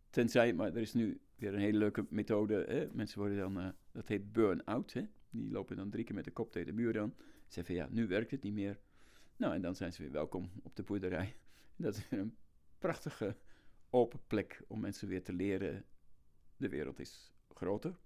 Tenzij, 0.10 0.54
maar 0.54 0.68
er 0.68 0.82
is 0.82 0.94
nu 0.94 1.22
weer 1.36 1.54
een 1.54 1.60
hele 1.60 1.78
leuke 1.78 2.06
methode. 2.10 2.66
Hè? 2.68 2.88
Mensen 2.92 3.20
worden 3.20 3.38
dan, 3.38 3.58
uh, 3.58 3.70
dat 3.92 4.08
heet 4.08 4.32
burn-out. 4.32 4.94
Die 5.30 5.52
lopen 5.52 5.76
dan 5.76 5.90
drie 5.90 6.04
keer 6.04 6.16
met 6.16 6.24
de 6.24 6.32
kop 6.32 6.52
tegen 6.52 6.68
de 6.68 6.82
muur 6.82 6.94
dan. 6.94 7.16
Zeggen 7.48 7.76
van 7.76 7.84
ja, 7.86 7.88
nu 7.92 8.08
werkt 8.08 8.32
het 8.32 8.44
niet 8.44 8.54
meer. 8.54 8.80
Nou, 9.36 9.54
en 9.54 9.62
dan 9.62 9.76
zijn 9.76 9.94
ze 9.94 10.02
weer 10.02 10.12
welkom 10.12 10.52
op 10.64 10.76
de 10.76 10.84
boerderij. 10.84 11.36
Dat 11.76 11.96
is 11.96 12.10
weer 12.10 12.20
een 12.20 12.38
prachtige 12.78 13.38
open 13.90 14.20
plek 14.28 14.64
om 14.68 14.80
mensen 14.80 15.08
weer 15.08 15.24
te 15.24 15.34
leren. 15.34 15.86
De 16.58 16.70
wereld 16.70 17.00
is 17.00 17.34
groter 17.54 18.00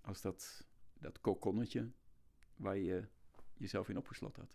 als 0.00 0.20
dat, 0.20 0.66
dat 0.98 1.20
kokonnetje 1.20 1.90
waar 2.56 2.76
je 2.76 3.08
jezelf 3.56 3.88
in 3.88 3.96
opgesloten 3.96 4.42
had. 4.42 4.54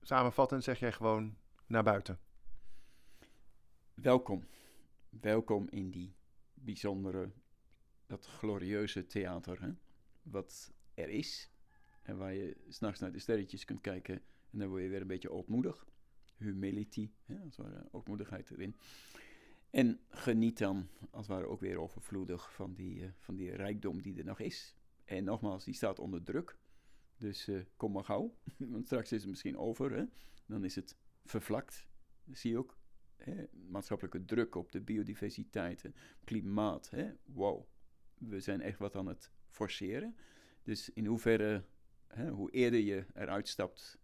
Samenvattend 0.00 0.64
zeg 0.64 0.78
jij 0.78 0.92
gewoon 0.92 1.36
naar 1.66 1.82
buiten. 1.82 2.18
Welkom. 3.94 4.44
Welkom 5.20 5.68
in 5.68 5.90
die 5.90 6.14
bijzondere, 6.54 7.32
dat 8.06 8.26
glorieuze 8.26 9.06
theater. 9.06 9.62
Hè? 9.62 9.72
Wat 10.22 10.72
er 10.94 11.08
is. 11.08 11.50
En 12.02 12.16
waar 12.16 12.34
je 12.34 12.56
s'nachts 12.68 13.00
naar 13.00 13.12
de 13.12 13.18
sterretjes 13.18 13.64
kunt 13.64 13.80
kijken. 13.80 14.14
En 14.50 14.58
dan 14.58 14.68
word 14.68 14.82
je 14.82 14.88
weer 14.88 15.00
een 15.00 15.06
beetje 15.06 15.30
ootmoedig. 15.30 15.86
Humility, 16.36 17.10
hè? 17.24 17.38
als 17.38 17.56
het 17.56 17.66
ware 17.66 18.44
erin. 18.50 18.76
En 19.70 20.00
geniet 20.08 20.58
dan, 20.58 20.88
als 21.10 21.26
het 21.26 21.36
ware, 21.36 21.48
ook 21.48 21.60
weer 21.60 21.80
overvloedig 21.80 22.52
van 22.52 22.74
die, 22.74 23.00
uh, 23.00 23.08
van 23.18 23.36
die 23.36 23.50
rijkdom 23.50 24.02
die 24.02 24.18
er 24.18 24.24
nog 24.24 24.40
is. 24.40 24.76
En 25.04 25.24
nogmaals, 25.24 25.64
die 25.64 25.74
staat 25.74 25.98
onder 25.98 26.22
druk. 26.22 26.58
Dus 27.16 27.48
uh, 27.48 27.64
kom 27.76 27.92
maar 27.92 28.04
gauw, 28.04 28.36
want 28.72 28.86
straks 28.86 29.12
is 29.12 29.20
het 29.20 29.30
misschien 29.30 29.56
over. 29.56 29.92
Hè? 29.92 30.04
Dan 30.46 30.64
is 30.64 30.74
het 30.74 30.96
vervlakt. 31.24 31.86
Zie 32.30 32.50
je 32.50 32.58
ook. 32.58 32.80
Maatschappelijke 33.68 34.24
druk 34.24 34.54
op 34.54 34.72
de 34.72 34.80
biodiversiteit, 34.80 35.90
klimaat. 36.24 36.90
Hè? 36.90 37.12
Wow, 37.24 37.64
we 38.18 38.40
zijn 38.40 38.60
echt 38.60 38.78
wat 38.78 38.96
aan 38.96 39.06
het 39.06 39.30
forceren. 39.48 40.16
Dus 40.62 40.90
in 40.90 41.06
hoeverre, 41.06 41.64
hè, 42.06 42.30
hoe 42.30 42.50
eerder 42.50 42.80
je 42.80 43.04
eruit 43.14 43.48
stapt 43.48 44.00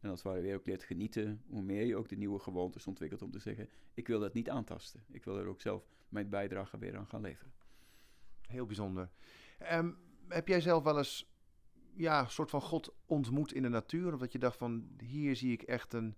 en 0.00 0.10
als 0.10 0.22
het 0.22 0.28
ware 0.28 0.42
weer 0.42 0.56
ook 0.56 0.66
leert 0.66 0.82
genieten, 0.82 1.42
hoe 1.46 1.62
meer 1.62 1.84
je 1.84 1.96
ook 1.96 2.08
de 2.08 2.16
nieuwe 2.16 2.38
gewoontes 2.38 2.86
ontwikkelt 2.86 3.22
om 3.22 3.30
te 3.30 3.38
zeggen, 3.38 3.68
ik 3.94 4.06
wil 4.06 4.20
dat 4.20 4.34
niet 4.34 4.50
aantasten. 4.50 5.04
Ik 5.10 5.24
wil 5.24 5.38
er 5.38 5.46
ook 5.46 5.60
zelf 5.60 5.88
mijn 6.08 6.28
bijdrage 6.28 6.78
weer 6.78 6.96
aan 6.96 7.06
gaan 7.06 7.20
leveren. 7.20 7.52
Heel 8.46 8.66
bijzonder. 8.66 9.10
Um, 9.72 9.98
heb 10.28 10.48
jij 10.48 10.60
zelf 10.60 10.82
wel 10.82 10.98
eens 10.98 11.32
ja, 11.94 12.20
een 12.20 12.30
soort 12.30 12.50
van 12.50 12.60
God 12.60 12.94
ontmoet 13.06 13.52
in 13.52 13.62
de 13.62 13.68
natuur? 13.68 14.12
Of 14.12 14.20
dat 14.20 14.32
je 14.32 14.38
dacht 14.38 14.56
van, 14.56 14.88
hier 14.98 15.36
zie 15.36 15.52
ik 15.52 15.62
echt 15.62 15.92
een, 15.92 16.16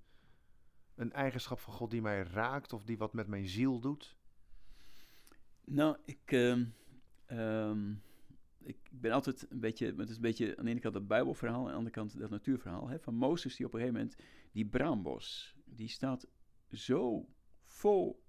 een 1.01 1.13
eigenschap 1.13 1.59
van 1.59 1.73
God 1.73 1.91
die 1.91 2.03
mij 2.03 2.23
raakt 2.23 2.73
of 2.73 2.85
die 2.85 2.99
wat 2.99 3.13
met 3.13 3.27
mijn 3.27 3.49
ziel 3.49 3.81
doet? 3.81 4.17
Nou, 5.65 5.97
ik... 6.05 6.33
Um, 6.33 6.75
um 7.31 8.03
ik 8.63 8.79
ben 8.91 9.13
altijd 9.13 9.47
een 9.51 9.61
beetje, 9.61 9.95
het 9.97 10.09
is 10.09 10.17
een 10.17 10.23
beetje 10.23 10.57
aan 10.57 10.65
de 10.65 10.71
ene 10.71 10.81
kant 10.81 10.95
het 10.95 11.07
Bijbelverhaal, 11.07 11.61
aan 11.61 11.67
de 11.67 11.73
andere 11.73 11.95
kant 11.95 12.19
dat 12.19 12.31
natuurverhaal. 12.31 12.89
Hè, 12.89 12.99
van 12.99 13.15
Mozes 13.15 13.57
die 13.57 13.67
op 13.67 13.73
een 13.73 13.79
gegeven 13.81 14.01
moment, 14.01 14.21
die 14.53 14.67
braambos, 14.67 15.57
die 15.65 15.89
staat 15.89 16.27
zo 16.73 17.29
vol 17.63 18.23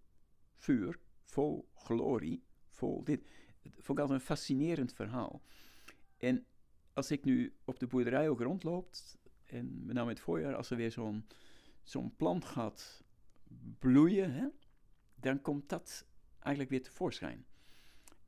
vuur, 0.55 0.99
vol 1.23 1.69
glorie, 1.73 2.43
vol 2.67 3.03
dit. 3.03 3.23
Dat 3.61 3.71
vond 3.73 3.97
ik 3.97 4.03
altijd 4.03 4.19
een 4.19 4.25
fascinerend 4.25 4.93
verhaal. 4.93 5.41
En 6.17 6.45
als 6.93 7.11
ik 7.11 7.23
nu 7.23 7.55
op 7.65 7.79
de 7.79 7.87
boerderij 7.87 8.29
ook 8.29 8.41
rondloop, 8.41 8.95
en 9.43 9.85
met 9.85 9.95
name 9.95 10.09
in 10.09 10.15
het 10.15 10.23
voorjaar, 10.23 10.55
als 10.55 10.69
er 10.69 10.77
weer 10.77 10.91
zo'n 10.91 11.25
zo'n 11.83 12.15
plant 12.15 12.45
gaat 12.45 13.03
bloeien, 13.79 14.33
hè, 14.33 14.47
dan 15.15 15.41
komt 15.41 15.69
dat 15.69 16.05
eigenlijk 16.39 16.69
weer 16.69 16.83
tevoorschijn. 16.83 17.45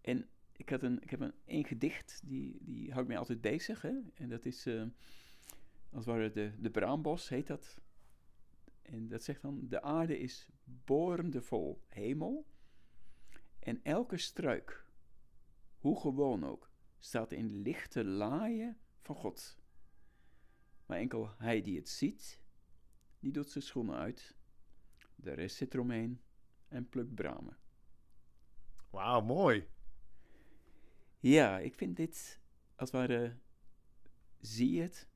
En 0.02 0.30
ik, 0.52 0.70
had 0.70 0.84
een, 0.84 1.02
ik 1.02 1.10
heb 1.10 1.20
een, 1.20 1.34
een 1.46 1.66
gedicht, 1.66 2.22
die, 2.24 2.58
die 2.62 2.92
houdt 2.92 3.08
mij 3.08 3.18
altijd 3.18 3.42
bezig. 3.42 3.84
En 4.14 4.30
dat 4.30 4.46
is, 4.46 4.68
uh, 4.68 4.82
als 5.90 6.06
het 6.06 6.06
ware, 6.06 6.32
de, 6.32 6.52
de 6.60 6.70
braambos 6.70 7.30
heet 7.30 7.48
dat. 7.48 7.82
En 8.82 9.08
dat 9.08 9.24
zegt 9.24 9.42
dan, 9.42 9.68
de 9.68 9.82
aarde 9.82 10.20
is 10.20 10.48
vol 11.32 11.82
hemel. 11.88 12.46
En 13.60 13.84
elke 13.84 14.18
struik, 14.18 14.86
hoe 15.78 16.00
gewoon 16.00 16.46
ook, 16.46 16.72
staat 17.00 17.32
in 17.32 17.62
lichte 17.62 18.04
laaien 18.04 18.78
van 19.00 19.16
God. 19.16 19.58
Maar 20.86 20.98
enkel 20.98 21.30
hij 21.38 21.62
die 21.62 21.78
het 21.78 21.90
ziet, 21.90 22.42
die 23.24 23.32
doet 23.32 23.50
zijn 23.50 23.64
schoenen 23.64 23.96
uit. 23.96 24.36
De 25.16 25.34
rest 25.34 25.56
zit 25.56 25.74
eromheen 25.74 26.22
en 26.68 26.90
plukt 26.90 27.16
bramen. 27.16 27.58
Wauw, 28.90 29.22
mooi. 29.22 29.68
Ja, 31.20 31.60
ik 31.60 31.76
vind 31.76 31.96
dit, 31.96 32.40
als 32.76 32.92
het 32.92 33.00
ware, 33.00 33.38
zie 34.40 34.72
je 34.72 34.82
het. 34.82 35.08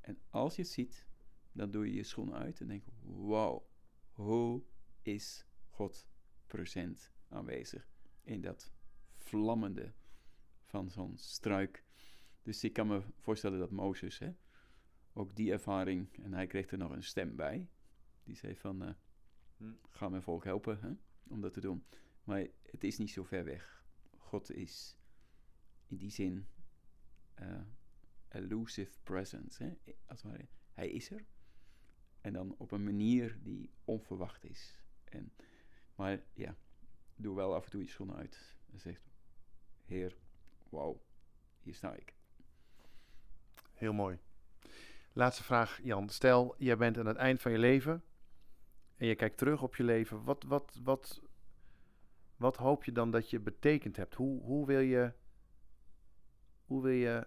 En 0.00 0.18
als 0.30 0.56
je 0.56 0.62
het 0.62 0.70
ziet, 0.70 1.06
dan 1.52 1.70
doe 1.70 1.86
je 1.86 1.94
je 1.94 2.02
schoenen 2.02 2.34
uit 2.34 2.60
en 2.60 2.66
denk, 2.66 2.84
wauw, 3.02 3.68
hoe 4.12 4.62
is 5.02 5.46
God 5.68 6.06
present 6.46 7.12
aanwezig 7.28 7.88
in 8.22 8.40
dat 8.40 8.72
vlammende 9.14 9.92
van 10.64 10.90
zo'n 10.90 11.16
struik. 11.16 11.84
Dus 12.42 12.64
ik 12.64 12.72
kan 12.72 12.86
me 12.86 13.02
voorstellen 13.18 13.58
dat 13.58 13.70
Mozes, 13.70 14.18
hè, 14.18 14.32
ook 15.14 15.36
die 15.36 15.52
ervaring, 15.52 16.08
en 16.22 16.32
hij 16.32 16.46
kreeg 16.46 16.70
er 16.70 16.78
nog 16.78 16.90
een 16.90 17.02
stem 17.02 17.36
bij, 17.36 17.68
die 18.24 18.36
zei 18.36 18.56
van, 18.56 18.82
uh, 18.82 19.70
ga 19.88 20.08
mijn 20.08 20.22
volk 20.22 20.44
helpen 20.44 20.80
hè, 20.80 20.92
om 21.28 21.40
dat 21.40 21.52
te 21.52 21.60
doen. 21.60 21.84
Maar 22.24 22.46
het 22.62 22.84
is 22.84 22.98
niet 22.98 23.10
zo 23.10 23.24
ver 23.24 23.44
weg. 23.44 23.84
God 24.16 24.50
is 24.50 24.98
in 25.86 25.96
die 25.96 26.10
zin 26.10 26.46
uh, 27.40 27.60
elusive 28.28 28.98
presence. 29.02 29.62
Hè? 29.62 29.74
Als 30.06 30.22
het 30.22 30.30
ware, 30.30 30.48
hij 30.72 30.90
is 30.90 31.10
er. 31.10 31.24
En 32.20 32.32
dan 32.32 32.54
op 32.58 32.70
een 32.70 32.84
manier 32.84 33.38
die 33.42 33.70
onverwacht 33.84 34.44
is. 34.44 34.82
En, 35.04 35.32
maar 35.94 36.22
ja, 36.32 36.56
doe 37.16 37.36
wel 37.36 37.54
af 37.54 37.64
en 37.64 37.70
toe 37.70 37.82
je 37.82 37.88
schoenen 37.88 38.16
uit. 38.16 38.56
En 38.72 38.78
zegt, 38.78 39.12
Heer, 39.84 40.16
wauw, 40.68 41.02
hier 41.60 41.74
sta 41.74 41.94
ik. 41.94 42.14
Heel 43.72 43.92
mooi. 43.92 44.18
Laatste 45.16 45.42
vraag, 45.42 45.80
Jan. 45.82 46.08
Stel, 46.08 46.54
jij 46.58 46.76
bent 46.76 46.98
aan 46.98 47.06
het 47.06 47.16
eind 47.16 47.40
van 47.40 47.52
je 47.52 47.58
leven 47.58 48.02
en 48.96 49.06
je 49.06 49.14
kijkt 49.14 49.38
terug 49.38 49.62
op 49.62 49.76
je 49.76 49.84
leven. 49.84 50.24
Wat, 50.24 50.42
wat, 50.42 50.80
wat, 50.82 51.22
wat 52.36 52.56
hoop 52.56 52.84
je 52.84 52.92
dan 52.92 53.10
dat 53.10 53.30
je 53.30 53.40
betekend 53.40 53.96
hebt? 53.96 54.14
Hoe, 54.14 54.42
hoe 54.42 54.66
wil 54.66 54.80
je, 54.80 55.12
hoe 56.64 56.82
wil 56.82 56.92
je 56.92 57.26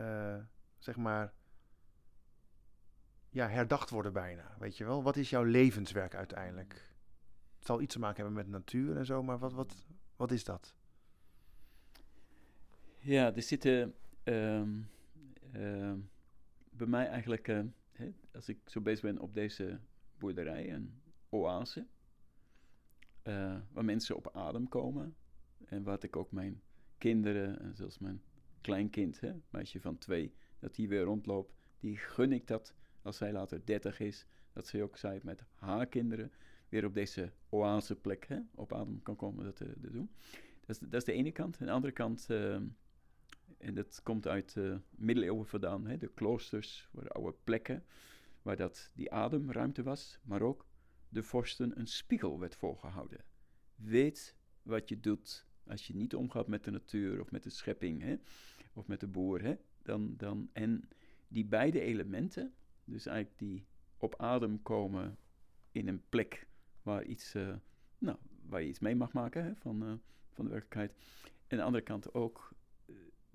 uh, 0.00 0.36
zeg 0.78 0.96
maar, 0.96 1.32
ja, 3.28 3.48
herdacht 3.48 3.90
worden 3.90 4.12
bijna? 4.12 4.56
Weet 4.58 4.76
je 4.76 4.84
wel? 4.84 5.02
Wat 5.02 5.16
is 5.16 5.30
jouw 5.30 5.44
levenswerk 5.44 6.14
uiteindelijk? 6.14 6.72
Het 7.56 7.66
zal 7.66 7.80
iets 7.80 7.94
te 7.94 8.00
maken 8.00 8.24
hebben 8.24 8.44
met 8.44 8.48
natuur 8.48 8.96
en 8.96 9.06
zo, 9.06 9.22
maar 9.22 9.38
wat, 9.38 9.52
wat, 9.52 9.86
wat 10.16 10.30
is 10.30 10.44
dat? 10.44 10.74
Ja, 12.98 13.34
er 13.34 13.42
zitten 13.42 13.94
um, 14.24 14.90
bij 16.78 16.86
mij 16.86 17.06
eigenlijk, 17.06 17.48
uh, 17.48 17.60
hè, 17.92 18.12
als 18.32 18.48
ik 18.48 18.58
zo 18.64 18.80
bezig 18.80 19.02
ben 19.02 19.18
op 19.18 19.34
deze 19.34 19.80
boerderij, 20.18 20.72
een 20.72 21.00
oase, 21.28 21.86
uh, 23.24 23.56
waar 23.72 23.84
mensen 23.84 24.16
op 24.16 24.36
adem 24.36 24.68
komen. 24.68 25.16
En 25.64 25.82
wat 25.82 26.02
ik 26.02 26.16
ook 26.16 26.32
mijn 26.32 26.62
kinderen, 26.98 27.60
en 27.60 27.74
zelfs 27.74 27.98
mijn 27.98 28.22
kleinkind, 28.60 29.20
hè, 29.20 29.32
meisje 29.50 29.80
van 29.80 29.98
twee, 29.98 30.34
dat 30.58 30.74
die 30.74 30.88
weer 30.88 31.02
rondloopt, 31.02 31.54
die 31.80 31.96
gun 31.96 32.32
ik 32.32 32.46
dat 32.46 32.74
als 33.02 33.16
zij 33.16 33.32
later 33.32 33.60
dertig 33.64 34.00
is, 34.00 34.26
dat 34.52 34.66
ze 34.66 34.82
ook 34.82 34.96
zij 34.96 35.20
met 35.22 35.44
haar 35.54 35.86
kinderen 35.86 36.32
weer 36.68 36.84
op 36.84 36.94
deze 36.94 37.32
oaseplek 37.48 38.26
hè, 38.26 38.38
op 38.54 38.72
adem 38.72 39.02
kan 39.02 39.16
komen 39.16 39.44
dat 39.44 39.56
te, 39.56 39.74
te 39.80 39.90
doen. 39.90 40.10
Dat 40.60 40.68
is, 40.70 40.78
dat 40.78 40.94
is, 40.94 41.04
de 41.04 41.12
ene 41.12 41.32
kant. 41.32 41.58
De 41.58 41.70
andere 41.70 41.92
kant, 41.92 42.26
uh, 42.30 42.60
en 43.58 43.74
dat 43.74 44.00
komt 44.02 44.26
uit 44.26 44.54
de 44.54 44.60
uh, 44.60 44.76
middeleeuwen 44.90 45.46
vandaan, 45.46 45.86
hè, 45.86 45.96
de 45.96 46.10
kloosters 46.14 46.88
waren 46.92 47.12
oude 47.12 47.36
plekken 47.44 47.84
waar 48.42 48.56
dat 48.56 48.90
die 48.94 49.12
ademruimte 49.12 49.82
was, 49.82 50.18
maar 50.22 50.42
ook 50.42 50.66
de 51.08 51.22
vorsten 51.22 51.78
een 51.78 51.86
spiegel 51.86 52.38
werd 52.38 52.56
voorgehouden. 52.56 53.24
Weet 53.74 54.36
wat 54.62 54.88
je 54.88 55.00
doet 55.00 55.46
als 55.66 55.86
je 55.86 55.94
niet 55.94 56.14
omgaat 56.14 56.46
met 56.46 56.64
de 56.64 56.70
natuur 56.70 57.20
of 57.20 57.30
met 57.30 57.42
de 57.42 57.50
schepping 57.50 58.02
hè, 58.02 58.16
of 58.72 58.86
met 58.86 59.00
de 59.00 59.06
boer. 59.06 59.42
Hè, 59.42 59.54
dan, 59.82 60.16
dan, 60.16 60.50
en 60.52 60.88
die 61.28 61.44
beide 61.44 61.80
elementen, 61.80 62.54
dus 62.84 63.06
eigenlijk 63.06 63.38
die 63.38 63.66
op 63.96 64.20
adem 64.20 64.62
komen 64.62 65.18
in 65.72 65.88
een 65.88 66.02
plek 66.08 66.46
waar, 66.82 67.04
iets, 67.04 67.34
uh, 67.34 67.54
nou, 67.98 68.18
waar 68.42 68.62
je 68.62 68.68
iets 68.68 68.78
mee 68.78 68.96
mag 68.96 69.12
maken 69.12 69.44
hè, 69.44 69.54
van, 69.56 69.82
uh, 69.82 69.92
van 70.30 70.44
de 70.44 70.50
werkelijkheid. 70.50 70.92
En 71.22 71.32
aan 71.50 71.58
de 71.58 71.62
andere 71.62 71.84
kant 71.84 72.14
ook 72.14 72.52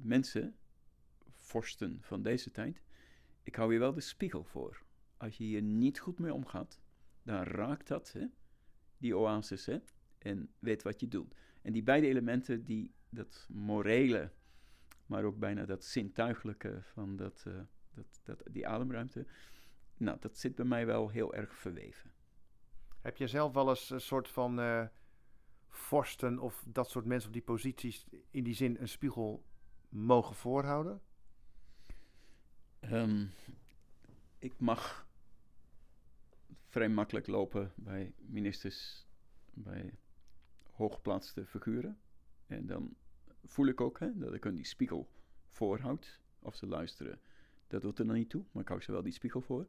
mensen, 0.03 0.55
vorsten 1.37 1.97
van 2.01 2.21
deze 2.21 2.51
tijd, 2.51 2.81
ik 3.43 3.55
hou 3.55 3.73
je 3.73 3.79
wel 3.79 3.93
de 3.93 4.01
spiegel 4.01 4.43
voor. 4.43 4.83
Als 5.17 5.37
je 5.37 5.43
hier 5.43 5.61
niet 5.61 5.99
goed 5.99 6.19
mee 6.19 6.33
omgaat, 6.33 6.79
dan 7.23 7.43
raakt 7.43 7.87
dat, 7.87 8.11
hè, 8.11 8.25
die 8.97 9.17
oasis, 9.17 9.65
hè, 9.65 9.79
en 10.17 10.53
weet 10.59 10.83
wat 10.83 10.99
je 10.99 11.07
doet. 11.07 11.35
En 11.61 11.73
die 11.73 11.83
beide 11.83 12.07
elementen, 12.07 12.63
die, 12.63 12.93
dat 13.09 13.47
morele, 13.49 14.31
maar 15.05 15.23
ook 15.23 15.39
bijna 15.39 15.65
dat 15.65 15.83
zintuigelijke 15.83 16.81
van 16.83 17.15
dat, 17.15 17.43
uh, 17.47 17.61
dat, 17.93 18.21
dat, 18.23 18.43
die 18.51 18.67
ademruimte, 18.67 19.25
nou, 19.97 20.17
dat 20.19 20.37
zit 20.37 20.55
bij 20.55 20.65
mij 20.65 20.85
wel 20.85 21.09
heel 21.09 21.33
erg 21.33 21.55
verweven. 21.55 22.11
Heb 23.01 23.17
je 23.17 23.27
zelf 23.27 23.53
wel 23.53 23.69
eens 23.69 23.89
een 23.89 24.01
soort 24.01 24.27
van 24.27 24.59
uh, 24.59 24.85
vorsten 25.69 26.39
of 26.39 26.63
dat 26.67 26.89
soort 26.89 27.05
mensen 27.05 27.27
op 27.27 27.33
die 27.33 27.43
posities 27.43 28.05
in 28.29 28.43
die 28.43 28.53
zin 28.53 28.77
een 28.79 28.89
spiegel 28.89 29.45
mogen 29.93 30.35
voorhouden? 30.35 31.01
Um, 32.81 33.31
ik 34.39 34.59
mag 34.59 35.07
vrij 36.67 36.89
makkelijk 36.89 37.27
lopen 37.27 37.71
bij 37.75 38.13
ministers, 38.17 39.05
bij 39.53 39.97
hooggeplaatste 40.71 41.45
figuren. 41.45 41.99
En 42.47 42.65
dan 42.65 42.95
voel 43.43 43.67
ik 43.67 43.81
ook 43.81 43.99
hè, 43.99 44.17
dat 44.17 44.33
ik 44.33 44.43
hun 44.43 44.55
die 44.55 44.65
spiegel 44.65 45.09
voorhoud. 45.47 46.19
Of 46.39 46.55
ze 46.55 46.67
luisteren, 46.67 47.19
dat 47.67 47.81
doet 47.81 47.99
er 47.99 48.05
dan 48.05 48.15
niet 48.15 48.29
toe, 48.29 48.45
maar 48.51 48.61
ik 48.61 48.67
hou 48.67 48.81
ze 48.81 48.91
wel 48.91 49.03
die 49.03 49.13
spiegel 49.13 49.41
voor. 49.41 49.67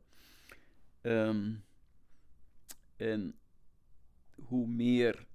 Um, 1.02 1.64
en 2.96 3.38
hoe 4.34 4.66
meer 4.66 5.26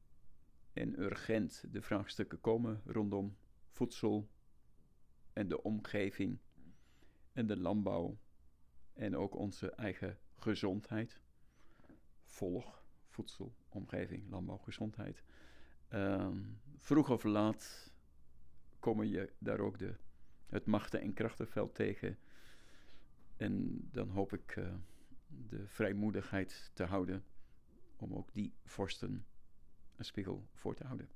en 0.73 0.99
urgent 1.01 1.63
de 1.71 1.81
vraagstukken 1.81 2.41
komen 2.41 2.81
rondom 2.85 3.37
voedsel 3.67 4.27
en 5.39 5.47
de 5.47 5.63
omgeving 5.63 6.39
en 7.31 7.47
de 7.47 7.57
landbouw 7.57 8.17
en 8.93 9.15
ook 9.15 9.35
onze 9.35 9.71
eigen 9.71 10.17
gezondheid, 10.35 11.21
volg 12.23 12.83
voedsel, 13.07 13.55
omgeving, 13.69 14.29
landbouw, 14.29 14.57
gezondheid. 14.57 15.23
Um, 15.89 16.59
vroeg 16.77 17.09
of 17.09 17.23
laat 17.23 17.93
komen 18.79 19.07
je 19.07 19.33
daar 19.37 19.59
ook 19.59 19.77
de, 19.77 19.95
het 20.47 20.65
machten- 20.65 21.01
en 21.01 21.13
krachtenveld 21.13 21.75
tegen. 21.75 22.17
En 23.37 23.87
dan 23.91 24.09
hoop 24.09 24.33
ik 24.33 24.55
uh, 24.55 24.73
de 25.27 25.67
vrijmoedigheid 25.67 26.71
te 26.73 26.83
houden 26.83 27.23
om 27.95 28.13
ook 28.13 28.33
die 28.33 28.53
vorsten 28.63 29.25
een 29.95 30.05
spiegel 30.05 30.47
voor 30.53 30.75
te 30.75 30.85
houden. 30.85 31.09